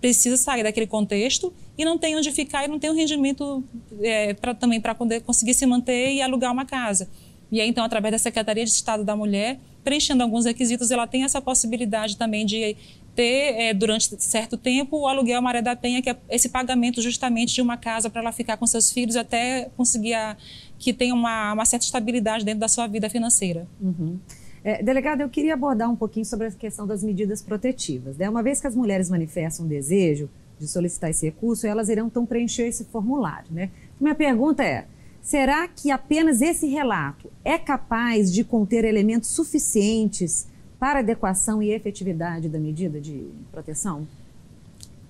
[0.00, 3.62] precisa sair daquele contexto e não tem onde ficar e não tem um rendimento
[4.00, 7.10] é, pra, também para conseguir se manter e alugar uma casa.
[7.52, 11.24] E aí, então, através da Secretaria de Estado da Mulher, preenchendo alguns requisitos, ela tem
[11.24, 12.74] essa possibilidade também de
[13.14, 17.52] ter, é, durante certo tempo, o aluguel Maré da Penha, que é esse pagamento justamente
[17.52, 20.38] de uma casa para ela ficar com seus filhos até conseguir a,
[20.78, 23.68] que tenha uma, uma certa estabilidade dentro da sua vida financeira.
[23.78, 24.18] Uhum.
[24.66, 28.16] É, delegada, eu queria abordar um pouquinho sobre a questão das medidas protetivas.
[28.16, 28.28] Né?
[28.28, 32.26] Uma vez que as mulheres manifestam um desejo de solicitar esse recurso, elas irão então
[32.26, 33.46] preencher esse formulário.
[33.52, 33.70] Né?
[34.00, 34.86] Minha pergunta é:
[35.22, 40.48] será que apenas esse relato é capaz de conter elementos suficientes
[40.80, 44.04] para adequação e efetividade da medida de proteção?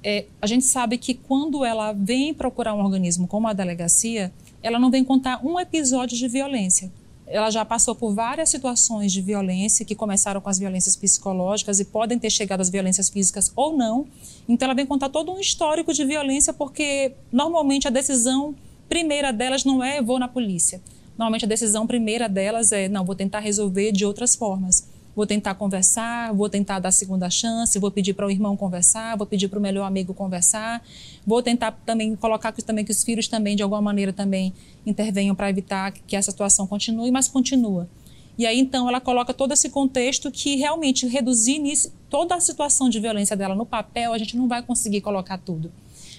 [0.05, 4.31] É, a gente sabe que quando ela vem procurar um organismo como a delegacia,
[4.63, 6.93] ela não vem contar um episódio de violência
[7.27, 11.85] ela já passou por várias situações de violência que começaram com as violências psicológicas e
[11.85, 14.07] podem ter chegado às violências físicas ou não.
[14.49, 18.55] Então ela vem contar todo um histórico de violência porque normalmente a decisão
[18.89, 20.81] primeira delas não é vou na polícia.
[21.19, 25.55] Normalmente a decisão primeira delas é não, vou tentar resolver de outras formas vou tentar
[25.55, 29.59] conversar, vou tentar dar segunda chance, vou pedir para o irmão conversar, vou pedir para
[29.59, 30.85] o melhor amigo conversar,
[31.27, 34.53] vou tentar também colocar que, também que os filhos também de alguma maneira também
[34.85, 37.89] intervenham para evitar que essa situação continue, mas continua.
[38.37, 42.91] E aí então ela coloca todo esse contexto que realmente reduzir nisso, toda a situação
[42.91, 45.73] de violência dela no papel a gente não vai conseguir colocar tudo,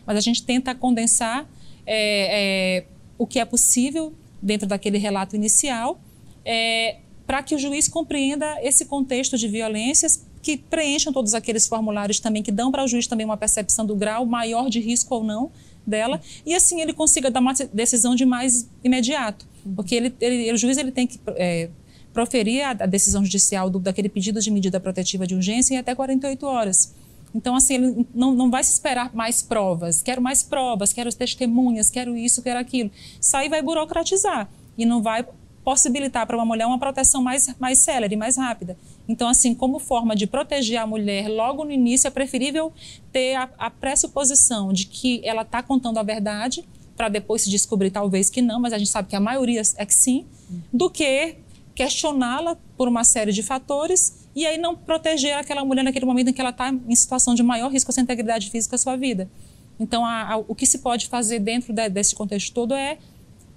[0.08, 1.48] mas a gente tenta condensar
[1.86, 6.02] é, é, o que é possível dentro daquele relato inicial.
[6.44, 6.98] É,
[7.28, 12.42] para que o juiz compreenda esse contexto de violências que preencham todos aqueles formulários também
[12.42, 15.52] que dão para o juiz também uma percepção do grau maior de risco ou não
[15.86, 20.58] dela e assim ele consiga dar uma decisão de mais imediato porque ele, ele o
[20.58, 21.70] juiz ele tem que é,
[22.18, 26.46] proferir a, decisão judicial do, daquele pedido de medida protetiva de urgência em até 48
[26.48, 26.92] horas.
[27.36, 30.02] Então assim ele não, não vai se esperar mais provas.
[30.02, 32.90] Quero mais provas quero testemunhas quero isso quero aquilo.
[33.22, 35.26] Isso aí vai burocratizar e não vai
[35.68, 38.78] possibilitar para uma mulher uma proteção mais, mais célere, mais rápida.
[39.06, 42.72] Então, assim, como forma de proteger a mulher logo no início, é preferível
[43.12, 46.64] ter a, a pressuposição de que ela está contando a verdade,
[46.96, 49.86] para depois se descobrir talvez que não, mas a gente sabe que a maioria é
[49.86, 50.26] que sim,
[50.72, 51.36] do que
[51.76, 56.34] questioná-la por uma série de fatores e aí não proteger aquela mulher naquele momento em
[56.34, 59.30] que ela está em situação de maior risco à sua integridade física à sua vida.
[59.78, 62.98] Então, a, a, o que se pode fazer dentro de, desse contexto todo é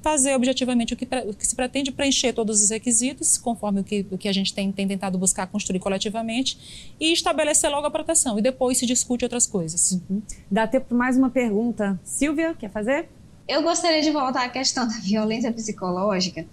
[0.02, 4.06] fazer objetivamente o que, o que, se pretende preencher todos os requisitos, conforme o que,
[4.10, 8.38] o que a gente tem, tem, tentado buscar construir coletivamente, e estabelecer logo a proteção.
[8.38, 9.92] E depois se discute outras coisas.
[9.92, 10.22] Uhum.
[10.50, 12.00] Dá tempo para mais uma pergunta.
[12.02, 13.08] Silvia, quer fazer?
[13.46, 16.46] Eu gostaria de voltar à questão da violência psicológica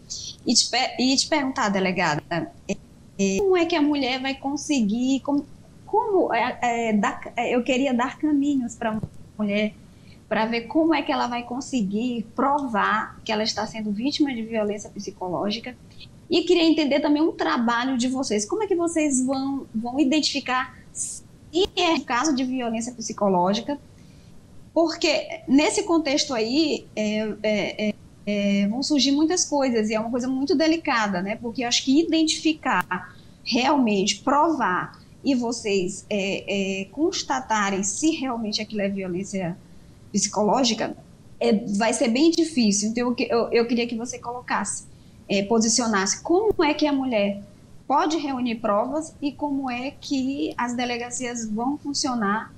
[0.45, 0.69] e te,
[0.99, 2.23] e te perguntar, delegada,
[2.67, 5.45] é, como é que a mulher vai conseguir, como,
[5.85, 9.01] como é, é, dar, é, eu queria dar caminhos para a
[9.37, 9.73] mulher
[10.27, 14.41] para ver como é que ela vai conseguir provar que ela está sendo vítima de
[14.41, 15.75] violência psicológica.
[16.29, 18.45] E queria entender também um trabalho de vocês.
[18.45, 21.23] Como é que vocês vão, vão identificar se
[21.75, 23.79] é caso de violência psicológica?
[24.73, 27.93] Porque nesse contexto aí é, é, é,
[28.25, 31.37] é, vão surgir muitas coisas e é uma coisa muito delicada, né?
[31.37, 38.81] Porque eu acho que identificar realmente, provar e vocês é, é, constatarem se realmente aquilo
[38.81, 39.66] é violência psicológica,
[41.39, 42.89] é, vai ser bem difícil.
[42.89, 44.85] Então, eu, eu, eu queria que você colocasse,
[45.29, 47.41] é, posicionasse como é que a mulher
[47.87, 52.53] pode reunir provas e como é que as delegacias vão funcionar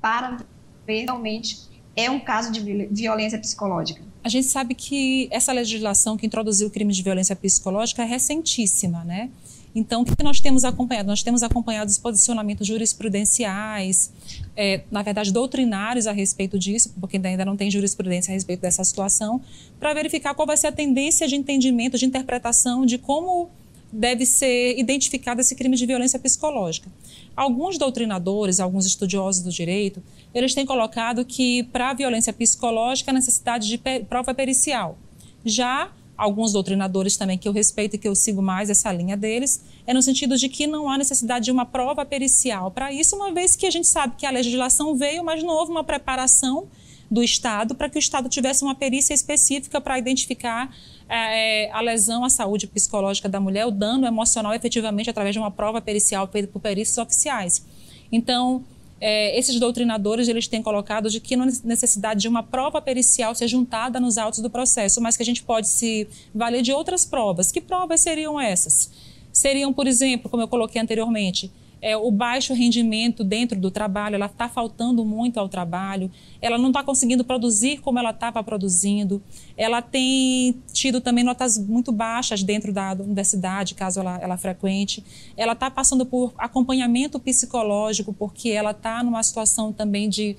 [0.00, 0.38] para
[0.86, 4.02] ver realmente é um caso de violência psicológica.
[4.22, 9.04] A gente sabe que essa legislação que introduziu o crime de violência psicológica é recentíssima,
[9.04, 9.30] né?
[9.74, 11.08] Então, o que nós temos acompanhado?
[11.08, 14.12] Nós temos acompanhado os posicionamentos jurisprudenciais,
[14.56, 18.84] é, na verdade, doutrinários a respeito disso, porque ainda não tem jurisprudência a respeito dessa
[18.84, 19.40] situação,
[19.80, 23.50] para verificar qual vai ser a tendência de entendimento, de interpretação de como
[23.92, 26.90] deve ser identificado esse crime de violência psicológica.
[27.36, 30.02] Alguns doutrinadores, alguns estudiosos do direito,
[30.34, 34.98] eles têm colocado que para a violência psicológica a necessidade de prova pericial.
[35.44, 39.62] Já alguns doutrinadores também que eu respeito e que eu sigo mais essa linha deles,
[39.86, 43.32] é no sentido de que não há necessidade de uma prova pericial para isso, uma
[43.32, 46.68] vez que a gente sabe que a legislação veio, mas não houve uma preparação
[47.10, 50.74] do Estado para que o Estado tivesse uma perícia específica para identificar
[51.08, 55.50] é, a lesão à saúde psicológica da mulher, o dano emocional efetivamente através de uma
[55.50, 57.64] prova pericial por perícias oficiais.
[58.10, 58.64] Então,
[59.06, 63.46] é, esses doutrinadores eles têm colocado de que não necessidade de uma prova pericial ser
[63.48, 67.52] juntada nos autos do processo, mas que a gente pode se valer de outras provas.
[67.52, 68.90] Que provas seriam essas?
[69.30, 71.52] Seriam, por exemplo, como eu coloquei anteriormente,
[71.84, 76.10] é, o baixo rendimento dentro do trabalho, ela está faltando muito ao trabalho,
[76.40, 79.22] ela não está conseguindo produzir como ela estava produzindo,
[79.54, 85.04] ela tem tido também notas muito baixas dentro da universidade, caso ela, ela frequente,
[85.36, 90.38] ela está passando por acompanhamento psicológico, porque ela está numa situação também de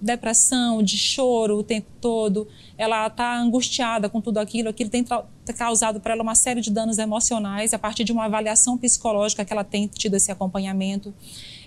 [0.00, 2.46] depressão, de choro o tempo todo,
[2.76, 5.04] ela está angustiada com tudo aquilo, aquilo tem
[5.56, 9.52] causado para ela uma série de danos emocionais a partir de uma avaliação psicológica que
[9.52, 11.12] ela tem tido esse acompanhamento.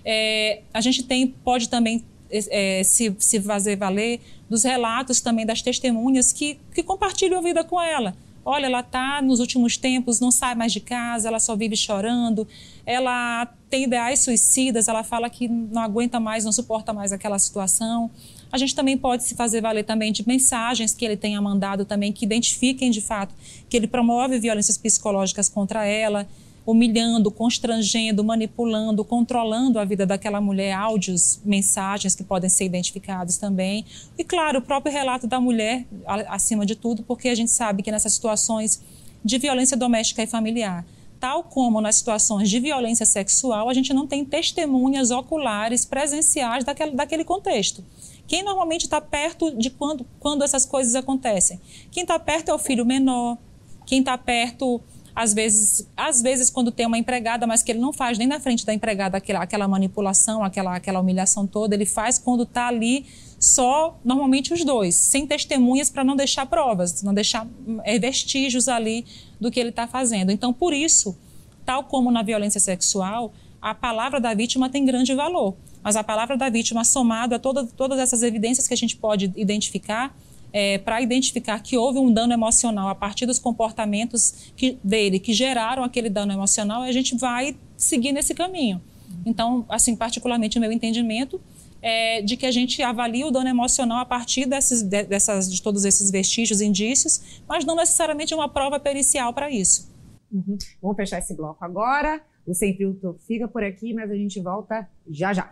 [0.04, 5.60] É, a gente tem, pode também é, se, se fazer valer dos relatos também das
[5.60, 8.14] testemunhas que, que compartilham a vida com ela.
[8.52, 12.48] Olha, ela está nos últimos tempos, não sai mais de casa, ela só vive chorando,
[12.84, 18.10] ela tem ideais suicidas, ela fala que não aguenta mais, não suporta mais aquela situação.
[18.50, 22.12] A gente também pode se fazer valer também de mensagens que ele tenha mandado também
[22.12, 23.32] que identifiquem de fato
[23.68, 26.26] que ele promove violências psicológicas contra ela,
[26.70, 33.84] humilhando, constrangendo, manipulando, controlando a vida daquela mulher, áudios, mensagens que podem ser identificados também.
[34.16, 35.86] E claro, o próprio relato da mulher
[36.28, 38.80] acima de tudo, porque a gente sabe que nessas situações
[39.24, 40.86] de violência doméstica e familiar,
[41.18, 46.92] tal como nas situações de violência sexual, a gente não tem testemunhas oculares presenciais daquele,
[46.92, 47.84] daquele contexto.
[48.26, 51.60] Quem normalmente está perto de quando, quando essas coisas acontecem?
[51.90, 53.36] Quem está perto é o filho menor,
[53.84, 54.80] quem está perto
[55.14, 58.40] às vezes, às vezes quando tem uma empregada, mas que ele não faz nem na
[58.40, 63.06] frente da empregada aquela, aquela manipulação, aquela, aquela humilhação toda, ele faz quando está ali
[63.38, 67.46] só, normalmente os dois, sem testemunhas para não deixar provas, não deixar
[67.84, 69.06] é, vestígios ali
[69.40, 70.30] do que ele está fazendo.
[70.30, 71.16] Então, por isso,
[71.64, 75.54] tal como na violência sexual, a palavra da vítima tem grande valor.
[75.82, 79.32] Mas a palavra da vítima, somado a toda, todas essas evidências que a gente pode
[79.34, 80.14] identificar,
[80.52, 85.32] é, para identificar que houve um dano emocional a partir dos comportamentos que, dele que
[85.32, 88.80] geraram aquele dano emocional, a gente vai seguir nesse caminho.
[89.24, 91.40] Então, assim, particularmente o meu entendimento
[91.82, 95.62] é, de que a gente avalie o dano emocional a partir desses, de, dessas, de
[95.62, 99.90] todos esses vestígios, indícios, mas não necessariamente uma prova pericial para isso.
[100.30, 100.56] Uhum.
[100.80, 102.20] Vamos fechar esse bloco agora.
[102.46, 105.50] O Sem Filtro fica por aqui, mas a gente volta já já.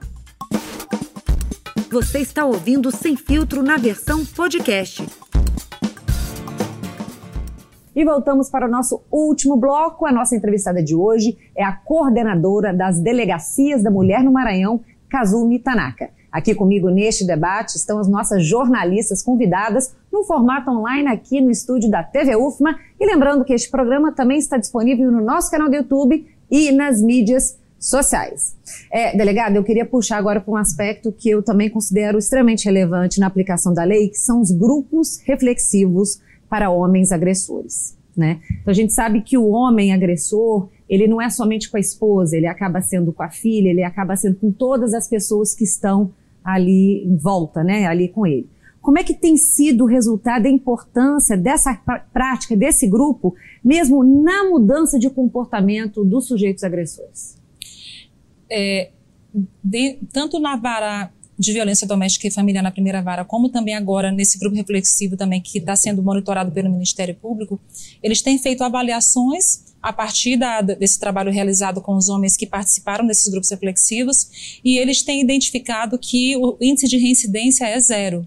[1.90, 5.02] Você está ouvindo Sem Filtro na versão podcast.
[7.96, 10.04] E voltamos para o nosso último bloco.
[10.04, 15.58] A nossa entrevistada de hoje é a coordenadora das Delegacias da Mulher no Maranhão, Kazumi
[15.58, 16.10] Tanaka.
[16.30, 21.90] Aqui comigo neste debate estão as nossas jornalistas convidadas no formato online aqui no estúdio
[21.90, 22.78] da TV UFMA.
[23.00, 27.00] E lembrando que este programa também está disponível no nosso canal do YouTube e nas
[27.00, 28.56] mídias sociais.
[28.92, 33.20] É, delegado, eu queria puxar agora para um aspecto que eu também considero extremamente relevante
[33.20, 37.96] na aplicação da lei, que são os grupos reflexivos para homens agressores.
[38.16, 38.40] Né?
[38.50, 42.36] Então a gente sabe que o homem agressor, ele não é somente com a esposa,
[42.36, 46.10] ele acaba sendo com a filha, ele acaba sendo com todas as pessoas que estão
[46.42, 48.48] ali em volta, né, ali com ele.
[48.80, 51.74] Como é que tem sido o resultado a importância dessa
[52.12, 57.37] prática, desse grupo, mesmo na mudança de comportamento dos sujeitos agressores?
[58.50, 58.90] É,
[59.62, 64.10] de, tanto na vara de violência doméstica e familiar na primeira vara, como também agora
[64.10, 67.60] nesse grupo reflexivo também que está sendo monitorado pelo Ministério Público,
[68.02, 73.06] eles têm feito avaliações a partir da, desse trabalho realizado com os homens que participaram
[73.06, 78.26] desses grupos reflexivos e eles têm identificado que o índice de reincidência é zero.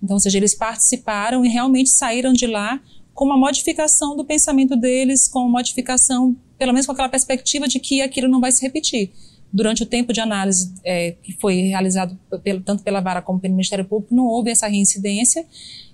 [0.00, 2.80] Então, ou seja, eles participaram e realmente saíram de lá
[3.12, 7.80] com uma modificação do pensamento deles, com uma modificação, pelo menos com aquela perspectiva de
[7.80, 9.10] que aquilo não vai se repetir
[9.52, 13.52] durante o tempo de análise é, que foi realizado pelo, tanto pela vara como pelo
[13.52, 15.44] Ministério Público, não houve essa reincidência,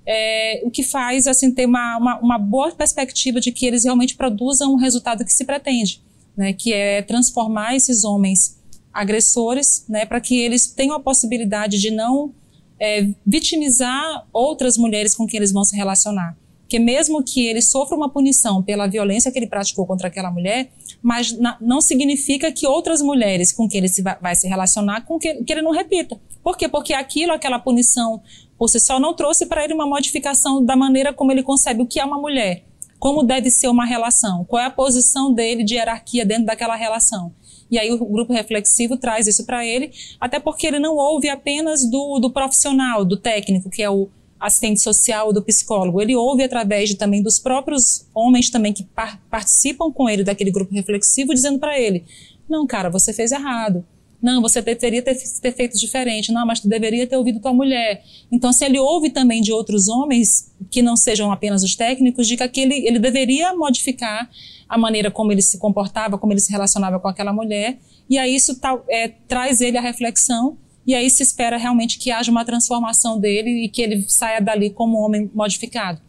[0.07, 4.15] é, o que faz assim ter uma, uma, uma, boa perspectiva de que eles realmente
[4.17, 6.01] produzam o resultado que se pretende,
[6.37, 8.59] né, que é transformar esses homens
[8.93, 12.33] agressores, né, para que eles tenham a possibilidade de não
[12.81, 16.37] é, vitimizar outras mulheres com quem eles vão se relacionar.
[16.69, 20.71] Porque mesmo que ele sofra uma punição pela violência que ele praticou contra aquela mulher,
[21.01, 25.19] mas não significa que outras mulheres com quem ele se vai, vai se relacionar, com
[25.19, 26.21] que, que ele não repita.
[26.45, 26.69] Por quê?
[26.69, 28.21] Porque aquilo, aquela punição
[28.59, 31.87] por si só, não trouxe para ele uma modificação da maneira como ele concebe o
[31.87, 32.65] que é uma mulher,
[32.99, 37.33] como deve ser uma relação, qual é a posição dele de hierarquia dentro daquela relação.
[37.71, 39.91] E aí o grupo reflexivo traz isso para ele,
[40.21, 44.11] até porque ele não ouve apenas do, do profissional, do técnico, que é o,
[44.41, 48.85] assistente social ou do psicólogo, ele ouve através de, também dos próprios homens também que
[48.85, 52.05] par participam com ele daquele grupo reflexivo, dizendo para ele:
[52.49, 53.85] não, cara, você fez errado.
[54.21, 56.33] Não, você deveria ter, ter, feito diferente.
[56.33, 58.03] Não, mas tu deveria ter ouvido tua mulher.
[58.33, 62.37] Então, se ele ouve também de outros homens, que não sejam apenas os técnicos, de
[62.37, 64.29] que aquele, ele deveria modificar
[64.69, 67.79] a maneira como ele se comportava, como ele se relacionava com aquela mulher.
[68.11, 70.59] E aí isso tá, é, traz ele à reflexão
[70.89, 74.71] e aí se espera realmente que haja uma transformação dele e que ele saia dali
[74.71, 76.01] como um homem modificado.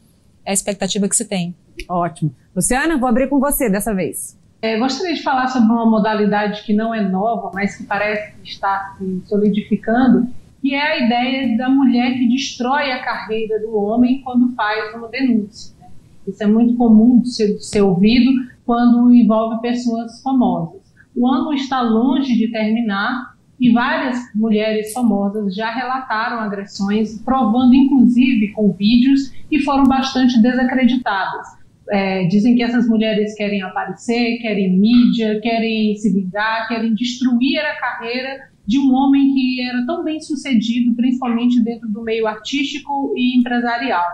[0.45, 1.53] É a expectativa que se tem.
[1.89, 2.33] Ótimo.
[2.55, 4.39] Luciana, vou abrir com você dessa vez.
[4.61, 8.95] É, gostaria de falar sobre uma modalidade que não é nova, mas que parece estar
[8.97, 10.29] se solidificando,
[10.61, 15.09] que é a ideia da mulher que destrói a carreira do homem quando faz uma
[15.09, 15.75] denúncia.
[15.77, 15.87] Né?
[16.25, 18.31] Isso é muito comum de ser, de ser ouvido
[18.65, 20.79] quando envolve pessoas famosas.
[21.13, 23.28] O ano está longe de terminar
[23.59, 31.59] e várias mulheres famosas já relataram agressões, provando inclusive com vídeos e foram bastante desacreditadas.
[31.91, 37.75] É, dizem que essas mulheres querem aparecer, querem mídia, querem se vingar, querem destruir a
[37.79, 43.39] carreira de um homem que era tão bem sucedido, principalmente dentro do meio artístico e
[43.39, 44.05] empresarial.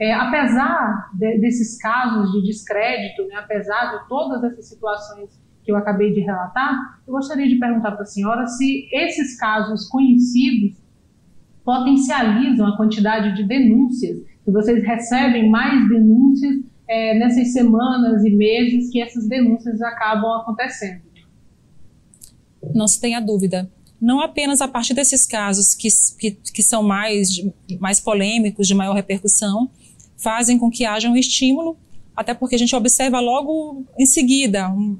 [0.00, 5.38] É, apesar de, desses casos de descrédito, né, apesar de todas essas situações
[5.70, 9.88] que eu acabei de relatar, eu gostaria de perguntar para a senhora se esses casos
[9.88, 10.76] conhecidos
[11.64, 16.56] potencializam a quantidade de denúncias, se vocês recebem mais denúncias
[16.88, 21.02] é, nessas semanas e meses que essas denúncias acabam acontecendo.
[22.74, 23.70] Não se tenha dúvida.
[24.00, 27.28] Não apenas a partir desses casos que, que, que são mais,
[27.78, 29.70] mais polêmicos, de maior repercussão,
[30.16, 31.76] fazem com que haja um estímulo,
[32.16, 34.98] até porque a gente observa logo em seguida um,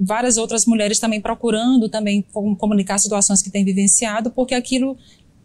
[0.00, 2.24] várias outras mulheres também procurando também
[2.58, 4.96] comunicar situações que têm vivenciado, porque aquilo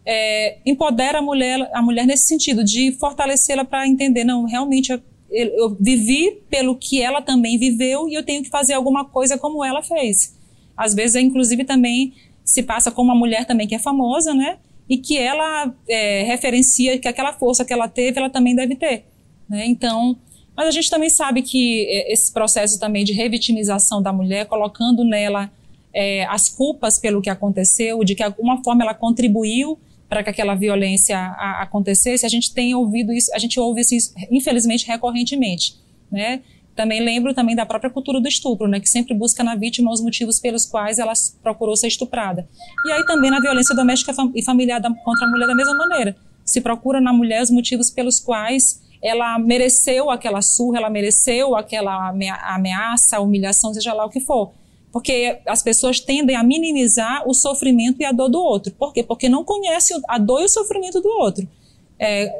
[0.04, 5.00] é, empodera a mulher, a mulher nesse sentido, de fortalecê-la para entender, não, realmente eu,
[5.30, 9.64] eu, vivi pelo que ela também viveu e eu tenho que fazer alguma coisa como
[9.64, 10.36] ela fez.
[10.76, 12.14] Às vezes, é, inclusive, também
[12.44, 14.58] se passa com uma mulher também que é famosa, né?
[14.88, 19.04] E que ela é, referencia que aquela força que ela teve, ela também deve ter.
[19.48, 19.66] Né?
[19.66, 20.16] Então,
[20.60, 25.02] mas a gente também sabe que é, esse processo também de revitimização da mulher, colocando
[25.02, 25.50] nela
[25.90, 30.54] é, as culpas pelo que aconteceu, de que alguma forma ela contribuiu para que aquela
[30.54, 35.76] violência a, acontecesse, a gente tem ouvido isso, a gente ouve isso, infelizmente, recorrentemente,
[36.12, 36.42] né?
[36.76, 40.02] Também lembro também da própria cultura do estupro, né, que sempre busca na vítima os
[40.02, 42.46] motivos pelos quais ela procurou ser estuprada.
[42.86, 46.14] E aí também na violência doméstica e familiar contra a mulher da mesma maneira.
[46.44, 52.12] Se procura na mulher os motivos pelos quais ela mereceu aquela surra, ela mereceu aquela
[52.44, 54.52] ameaça, humilhação, seja lá o que for.
[54.92, 58.72] Porque as pessoas tendem a minimizar o sofrimento e a dor do outro.
[58.72, 59.02] Por quê?
[59.02, 61.48] Porque não conhecem a dor e o sofrimento do outro.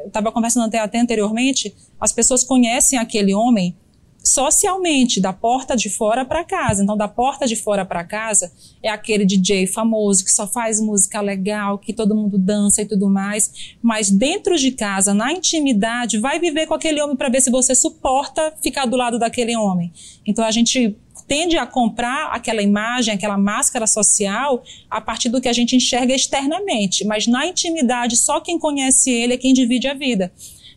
[0.05, 3.75] Estava é, conversando até, até anteriormente, as pessoas conhecem aquele homem
[4.23, 6.83] socialmente, da porta de fora para casa.
[6.83, 8.51] Então, da porta de fora para casa
[8.83, 13.09] é aquele DJ famoso que só faz música legal, que todo mundo dança e tudo
[13.09, 13.75] mais.
[13.81, 17.73] Mas dentro de casa, na intimidade, vai viver com aquele homem para ver se você
[17.73, 19.91] suporta ficar do lado daquele homem.
[20.25, 20.95] Então, a gente
[21.27, 26.13] tende a comprar aquela imagem, aquela máscara social a partir do que a gente enxerga
[26.13, 30.31] externamente, mas na intimidade só quem conhece ele é quem divide a vida.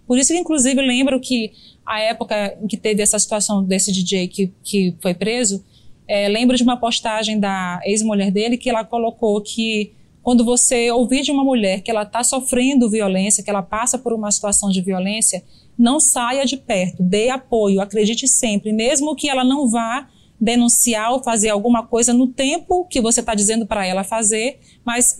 [0.07, 1.53] Por isso que inclusive lembro que
[1.85, 5.65] a época em que teve essa situação desse DJ que, que foi preso,
[6.07, 11.23] é, lembro de uma postagem da ex-mulher dele que ela colocou que quando você ouvir
[11.23, 14.81] de uma mulher que ela está sofrendo violência, que ela passa por uma situação de
[14.81, 15.45] violência,
[15.79, 20.09] não saia de perto, dê apoio, acredite sempre, mesmo que ela não vá
[20.41, 25.19] denunciar ou fazer alguma coisa no tempo que você está dizendo para ela fazer, mas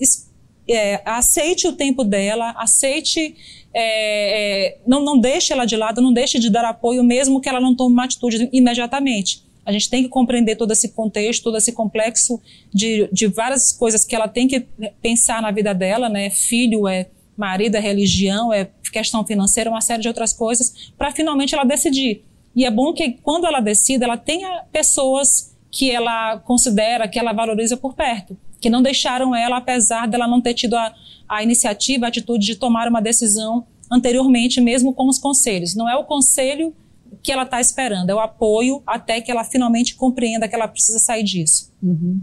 [0.69, 3.35] é, aceite o tempo dela, aceite,
[3.73, 7.49] é, é, não, não deixe ela de lado, não deixe de dar apoio, mesmo que
[7.49, 9.45] ela não tome uma atitude imediatamente.
[9.67, 12.41] A gente tem que compreender todo esse contexto, todo esse complexo
[12.73, 14.61] de, de várias coisas que ela tem que
[15.01, 16.29] pensar na vida dela, né?
[16.29, 17.07] Filho, é
[17.37, 22.23] marido, é religião, é questão financeira, uma série de outras coisas, para finalmente ela decidir
[22.55, 27.33] e é bom que quando ela decida, ela tenha pessoas que ela considera, que ela
[27.33, 30.91] valoriza por perto, que não deixaram ela, apesar dela não ter tido a,
[31.29, 35.75] a iniciativa, a atitude de tomar uma decisão anteriormente, mesmo com os conselhos.
[35.75, 36.75] Não é o conselho
[37.23, 40.99] que ela está esperando, é o apoio até que ela finalmente compreenda que ela precisa
[40.99, 41.71] sair disso.
[41.83, 42.23] Uhum.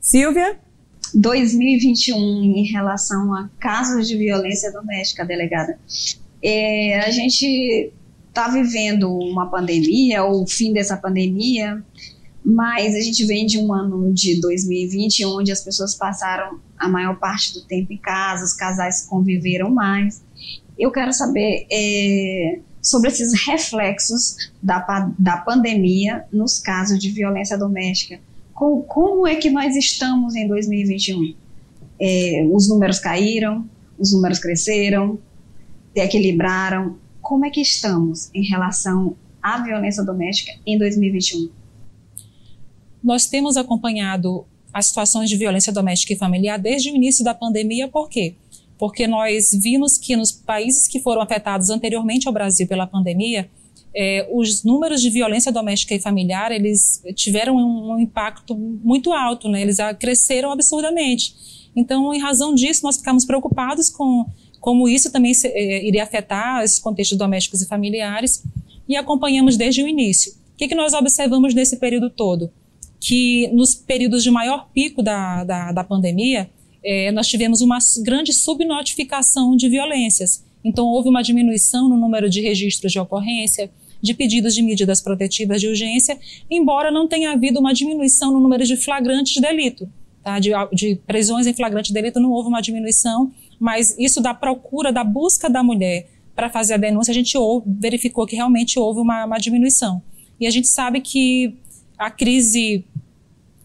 [0.00, 0.56] Silvia?
[1.12, 5.80] 2021, em relação a casos de violência doméstica, delegada.
[6.40, 7.92] É, a gente
[8.28, 11.84] está vivendo uma pandemia, ou o fim dessa pandemia,
[12.44, 17.18] mas a gente vem de um ano de 2020 onde as pessoas passaram a maior
[17.18, 20.22] parte do tempo em casa, os casais conviveram mais.
[20.78, 28.20] Eu quero saber é, sobre esses reflexos da, da pandemia nos casos de violência doméstica.
[28.52, 31.34] Com, como é que nós estamos em 2021?
[32.00, 33.68] É, os números caíram,
[33.98, 35.18] os números cresceram,
[35.94, 41.48] se equilibraram como é que estamos em relação à violência doméstica em 2021?
[43.02, 47.88] Nós temos acompanhado as situações de violência doméstica e familiar desde o início da pandemia,
[47.88, 48.34] por quê?
[48.78, 53.50] Porque nós vimos que nos países que foram afetados anteriormente ao Brasil pela pandemia,
[53.94, 59.48] é, os números de violência doméstica e familiar eles tiveram um, um impacto muito alto,
[59.48, 59.60] né?
[59.60, 61.34] eles cresceram absurdamente.
[61.76, 64.26] Então, em razão disso, nós ficamos preocupados com
[64.62, 68.44] como isso também se, eh, iria afetar esses contextos domésticos e familiares,
[68.88, 70.32] e acompanhamos desde o início.
[70.32, 72.48] O que, que nós observamos nesse período todo?
[73.04, 76.48] Que nos períodos de maior pico da, da, da pandemia,
[76.84, 80.44] eh, nós tivemos uma grande subnotificação de violências.
[80.64, 85.60] Então, houve uma diminuição no número de registros de ocorrência, de pedidos de medidas protetivas
[85.60, 86.18] de urgência,
[86.50, 89.88] embora não tenha havido uma diminuição no número de flagrantes de delito.
[90.22, 90.38] Tá?
[90.38, 94.92] De, de prisões em flagrante de delito não houve uma diminuição, mas isso da procura,
[94.92, 99.00] da busca da mulher para fazer a denúncia, a gente ouve, verificou que realmente houve
[99.00, 100.02] uma, uma, diminuição.
[100.40, 101.54] E a gente sabe que
[101.98, 102.84] a crise,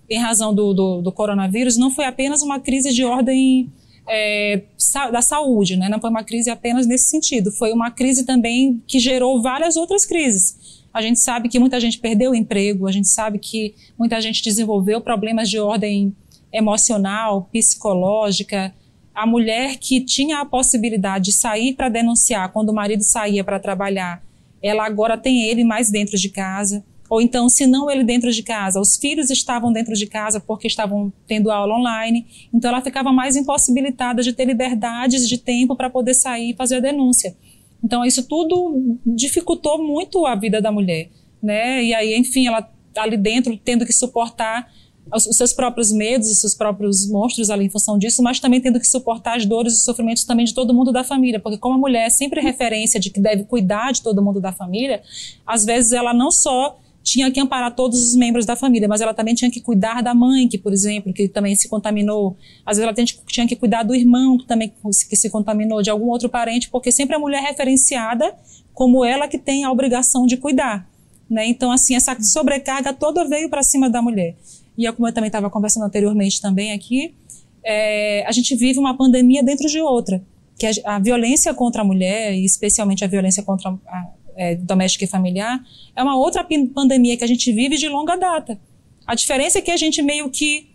[0.10, 3.72] em razão do, do, do coronavírus, não foi apenas uma crise de ordem
[4.08, 4.64] é,
[5.12, 5.90] da saúde, né?
[5.90, 10.06] não foi uma crise apenas nesse sentido, foi uma crise também que gerou várias outras
[10.06, 10.78] crises.
[10.94, 14.42] A gente sabe que muita gente perdeu o emprego, a gente sabe que muita gente
[14.44, 16.16] desenvolveu problemas de ordem
[16.52, 18.74] emocional, psicológica,
[19.14, 23.60] a mulher que tinha a possibilidade de sair para denunciar quando o marido saía para
[23.60, 24.24] trabalhar,
[24.62, 26.84] ela agora tem ele mais dentro de casa.
[27.10, 30.68] Ou então, se não ele dentro de casa, os filhos estavam dentro de casa porque
[30.68, 35.90] estavam tendo aula online, então ela ficava mais impossibilitada de ter liberdades de tempo para
[35.90, 37.36] poder sair e fazer a denúncia.
[37.84, 41.10] Então, isso tudo dificultou muito a vida da mulher,
[41.42, 41.84] né?
[41.84, 44.68] E aí, enfim, ela ali dentro tendo que suportar
[45.14, 48.80] os seus próprios medos, os seus próprios monstros ali em função disso, mas também tendo
[48.80, 51.78] que suportar as dores e sofrimentos também de todo mundo da família, porque como a
[51.78, 55.02] mulher é sempre referência de que deve cuidar de todo mundo da família,
[55.46, 56.78] às vezes ela não só
[57.08, 60.14] tinha que amparar todos os membros da família, mas ela também tinha que cuidar da
[60.14, 62.36] mãe, que, por exemplo, que também se contaminou.
[62.66, 64.74] Às vezes ela tinha que cuidar do irmão, que também
[65.10, 68.36] que se contaminou, de algum outro parente, porque sempre a mulher é referenciada
[68.74, 70.86] como ela que tem a obrigação de cuidar.
[71.30, 71.48] Né?
[71.48, 74.36] Então, assim, essa sobrecarga toda veio para cima da mulher.
[74.78, 77.16] E como eu também estava conversando anteriormente também aqui,
[77.64, 80.22] é, a gente vive uma pandemia dentro de outra.
[80.60, 84.08] Que a, a violência contra a mulher, e especialmente a violência contra a,
[84.38, 85.60] é, doméstica e familiar,
[85.96, 88.60] é uma outra pandemia que a gente vive de longa data.
[89.06, 90.70] A diferença é que a gente meio que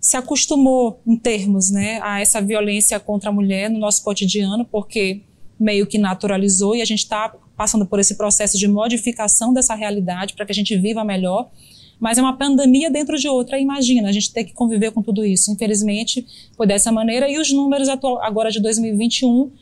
[0.00, 5.20] se acostumou, em termos, né, a essa violência contra a mulher no nosso cotidiano, porque
[5.58, 10.34] meio que naturalizou e a gente está passando por esse processo de modificação dessa realidade
[10.34, 11.48] para que a gente viva melhor.
[12.00, 13.60] Mas é uma pandemia dentro de outra.
[13.60, 15.52] Imagina, a gente ter que conviver com tudo isso.
[15.52, 16.26] Infelizmente,
[16.56, 17.30] foi dessa maneira.
[17.30, 19.52] E os números agora de 2021,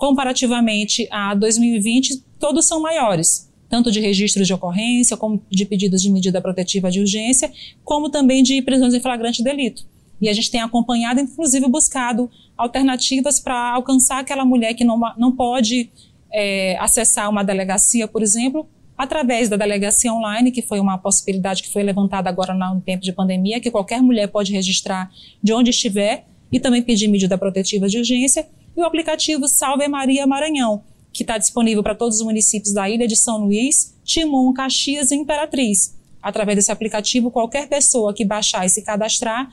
[0.00, 3.52] comparativamente a 2020, todos são maiores.
[3.68, 7.52] Tanto de registros de ocorrência, como de pedidos de medida protetiva de urgência,
[7.84, 9.84] como também de prisões em flagrante delito.
[10.18, 15.32] E a gente tem acompanhado, inclusive buscado alternativas para alcançar aquela mulher que não, não
[15.32, 15.90] pode
[16.32, 21.70] é, acessar uma delegacia, por exemplo, através da delegacia online, que foi uma possibilidade que
[21.70, 25.10] foi levantada agora no tempo de pandemia, que qualquer mulher pode registrar
[25.42, 30.26] de onde estiver e também pedir medida protetiva de urgência, e o aplicativo Salve Maria
[30.26, 35.10] Maranhão, que está disponível para todos os municípios da ilha de São Luís, Timon, Caxias
[35.10, 35.96] e Imperatriz.
[36.22, 39.50] Através desse aplicativo, qualquer pessoa que baixar e se cadastrar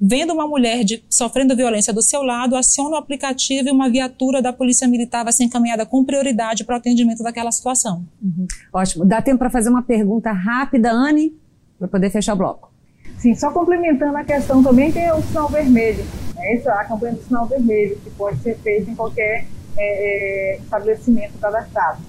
[0.00, 4.40] vendo uma mulher de, sofrendo violência do seu lado, aciona o aplicativo e uma viatura
[4.40, 8.04] da Polícia Militar vai ser encaminhada com prioridade para o atendimento daquela situação.
[8.22, 8.46] Uhum.
[8.72, 9.04] Ótimo.
[9.04, 11.34] Dá tempo para fazer uma pergunta rápida, Anne,
[11.78, 12.72] para poder fechar o bloco.
[13.18, 16.02] Sim, só complementando a questão também tem o sinal vermelho.
[16.42, 21.38] Essa, a campanha do sinal vermelho, que pode ser feita em qualquer é, é, estabelecimento
[21.38, 22.00] cadastrado.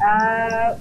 [0.00, 0.76] Ah,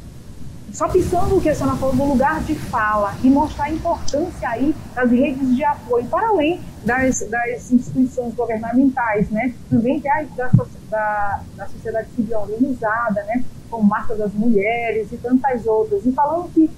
[0.72, 4.76] só pensando que a senhora falou do lugar de fala e mostrar a importância aí
[4.94, 9.54] das redes de apoio, para além das, das instituições governamentais, né?
[9.70, 10.50] Também da,
[10.90, 13.44] da, da sociedade civil organizada, né?
[13.70, 16.06] Como Marca das Mulheres e tantas outras.
[16.06, 16.70] E falando que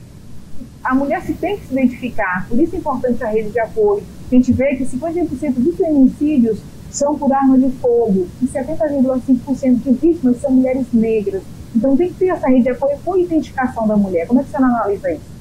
[0.84, 4.04] a mulher se tem que se identificar, por isso é importante a rede de apoio.
[4.32, 6.60] A gente vê que 50% dos feminicídios
[6.90, 11.44] são por arma de fogo e 70,5% de vítimas são mulheres negras.
[11.76, 14.28] Então tem que ter essa rede de apoio com identificação da mulher.
[14.28, 15.40] Como é que você analisa isso?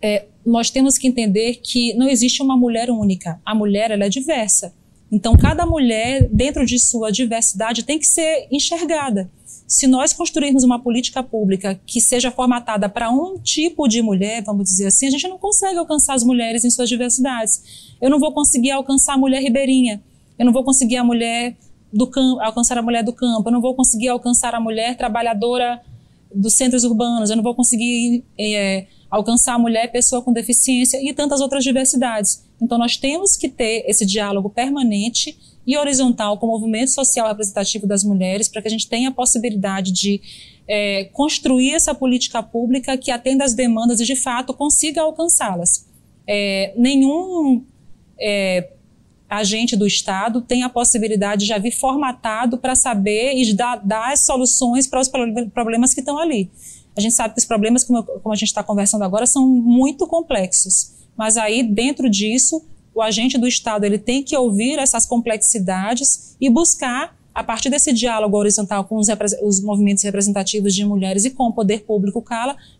[0.00, 3.40] É, nós temos que entender que não existe uma mulher única.
[3.44, 4.72] A mulher ela é diversa.
[5.10, 9.30] Então cada mulher dentro de sua diversidade tem que ser enxergada.
[9.74, 14.66] Se nós construirmos uma política pública que seja formatada para um tipo de mulher, vamos
[14.66, 17.90] dizer assim, a gente não consegue alcançar as mulheres em suas diversidades.
[18.00, 20.00] Eu não vou conseguir alcançar a mulher ribeirinha.
[20.38, 21.56] Eu não vou conseguir a mulher
[21.92, 25.82] do campo, alcançar a mulher do campo, eu não vou conseguir alcançar a mulher trabalhadora
[26.32, 31.12] dos centros urbanos, eu não vou conseguir é, alcançar a mulher pessoa com deficiência e
[31.12, 32.44] tantas outras diversidades.
[32.62, 35.36] Então nós temos que ter esse diálogo permanente
[35.66, 39.12] e horizontal com o movimento social representativo das mulheres para que a gente tenha a
[39.12, 40.20] possibilidade de
[40.68, 45.86] é, construir essa política pública que atenda às demandas e de fato consiga alcançá-las.
[46.26, 47.64] É, nenhum
[48.20, 48.70] é,
[49.28, 54.12] agente do Estado tem a possibilidade de já vir formatado para saber e dar, dar
[54.12, 55.08] as soluções para os
[55.52, 56.50] problemas que estão ali.
[56.96, 60.06] A gente sabe que os problemas, como, como a gente está conversando agora, são muito
[60.06, 60.92] complexos.
[61.16, 62.64] Mas aí, dentro disso,
[62.94, 67.92] o agente do Estado ele tem que ouvir essas complexidades e buscar, a partir desse
[67.92, 69.08] diálogo horizontal com os,
[69.42, 72.24] os movimentos representativos de mulheres e com o poder público,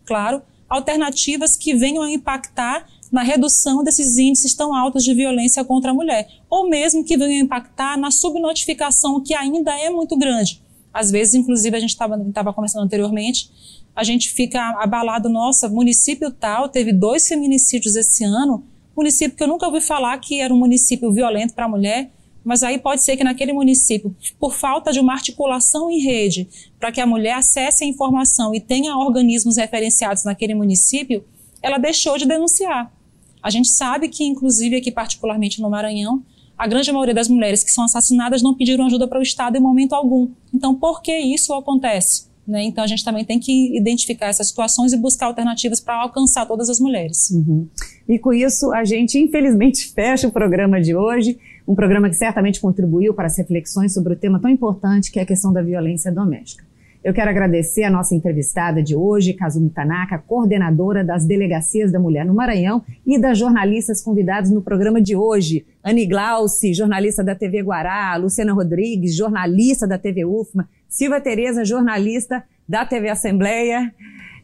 [0.05, 5.91] claro, alternativas que venham a impactar na redução desses índices tão altos de violência contra
[5.91, 10.61] a mulher, ou mesmo que venham impactar na subnotificação, que ainda é muito grande.
[10.93, 13.51] Às vezes, inclusive, a gente estava conversando anteriormente,
[13.95, 18.63] a gente fica abalado, nossa, município tal teve dois feminicídios esse ano,
[18.95, 22.11] município que eu nunca ouvi falar que era um município violento para a mulher,
[22.43, 26.47] mas aí pode ser que naquele município, por falta de uma articulação em rede,
[26.79, 31.25] para que a mulher acesse a informação e tenha organismos referenciados naquele município,
[31.61, 32.93] ela deixou de denunciar.
[33.41, 36.23] A gente sabe que, inclusive aqui particularmente no Maranhão,
[36.57, 39.59] a grande maioria das mulheres que são assassinadas não pediram ajuda para o Estado em
[39.59, 40.29] momento algum.
[40.53, 42.27] Então, por que isso acontece?
[42.47, 42.63] Né?
[42.63, 46.69] Então, a gente também tem que identificar essas situações e buscar alternativas para alcançar todas
[46.69, 47.31] as mulheres.
[47.31, 47.67] Uhum.
[48.07, 51.37] E com isso, a gente, infelizmente, fecha o programa de hoje.
[51.67, 55.23] Um programa que certamente contribuiu para as reflexões sobre o tema tão importante que é
[55.23, 56.63] a questão da violência doméstica.
[57.05, 62.25] Eu quero agradecer a nossa entrevistada de hoje, Kazumi Tanaka, coordenadora das Delegacias da Mulher
[62.25, 67.61] no Maranhão, e das jornalistas convidadas no programa de hoje, Anne Glauci, jornalista da TV
[67.61, 73.93] Guará, Luciana Rodrigues, jornalista da TV UFMA, Silva Tereza, jornalista da TV Assembleia,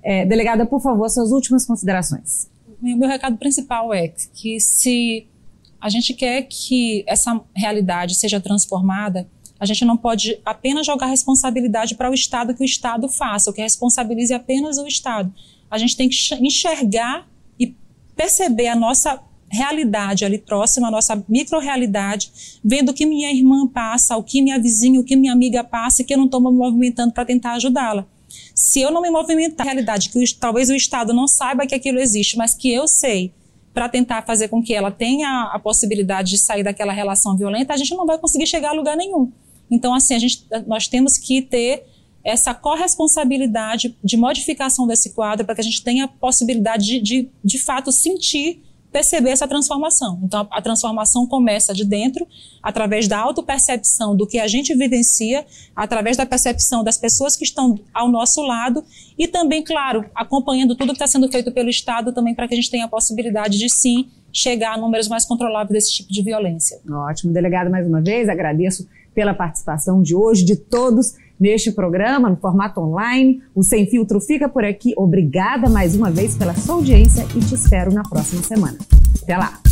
[0.03, 2.49] É, delegada, por favor, suas últimas considerações.
[2.81, 5.27] Meu, meu recado principal é que se
[5.79, 9.27] a gente quer que essa realidade seja transformada,
[9.61, 13.53] a gente não pode apenas jogar responsabilidade para o Estado que o Estado faça, ou
[13.53, 15.31] que responsabilize apenas o Estado.
[15.69, 17.27] A gente tem que enxergar
[17.59, 17.75] e
[18.15, 22.31] perceber a nossa realidade ali próxima, a nossa micro-realidade,
[22.63, 26.01] vendo o que minha irmã passa, o que minha vizinha, o que minha amiga passa
[26.01, 28.07] e que eu não estou me movimentando para tentar ajudá-la.
[28.55, 31.75] Se eu não me movimentar, a realidade que o, talvez o Estado não saiba que
[31.75, 33.31] aquilo existe, mas que eu sei,
[33.75, 37.77] para tentar fazer com que ela tenha a possibilidade de sair daquela relação violenta, a
[37.77, 39.31] gente não vai conseguir chegar a lugar nenhum.
[39.71, 41.85] Então, assim, a gente, nós temos que ter
[42.23, 47.29] essa corresponsabilidade de modificação desse quadro para que a gente tenha a possibilidade de, de,
[47.43, 48.61] de fato, sentir
[48.91, 50.19] perceber essa transformação.
[50.21, 52.27] Então, a, transformação começa de dentro,
[52.61, 55.45] através da autopercepção do que a gente vivencia,
[55.75, 58.83] através da percepção das pessoas que estão ao nosso lado
[59.17, 62.57] e também, claro, acompanhando tudo que está sendo feito pelo Estado também para que a
[62.57, 66.79] gente tenha a possibilidade de, sim, chegar a números mais controláveis desse tipo de violência.
[66.89, 67.31] Ótimo.
[67.31, 72.79] Delegado, mais uma vez, agradeço pela participação de hoje, de todos neste programa, no formato
[72.79, 73.41] online.
[73.55, 74.93] O Sem Filtro fica por aqui.
[74.95, 78.77] Obrigada mais uma vez pela sua audiência e te espero na próxima semana.
[79.23, 79.70] Até lá!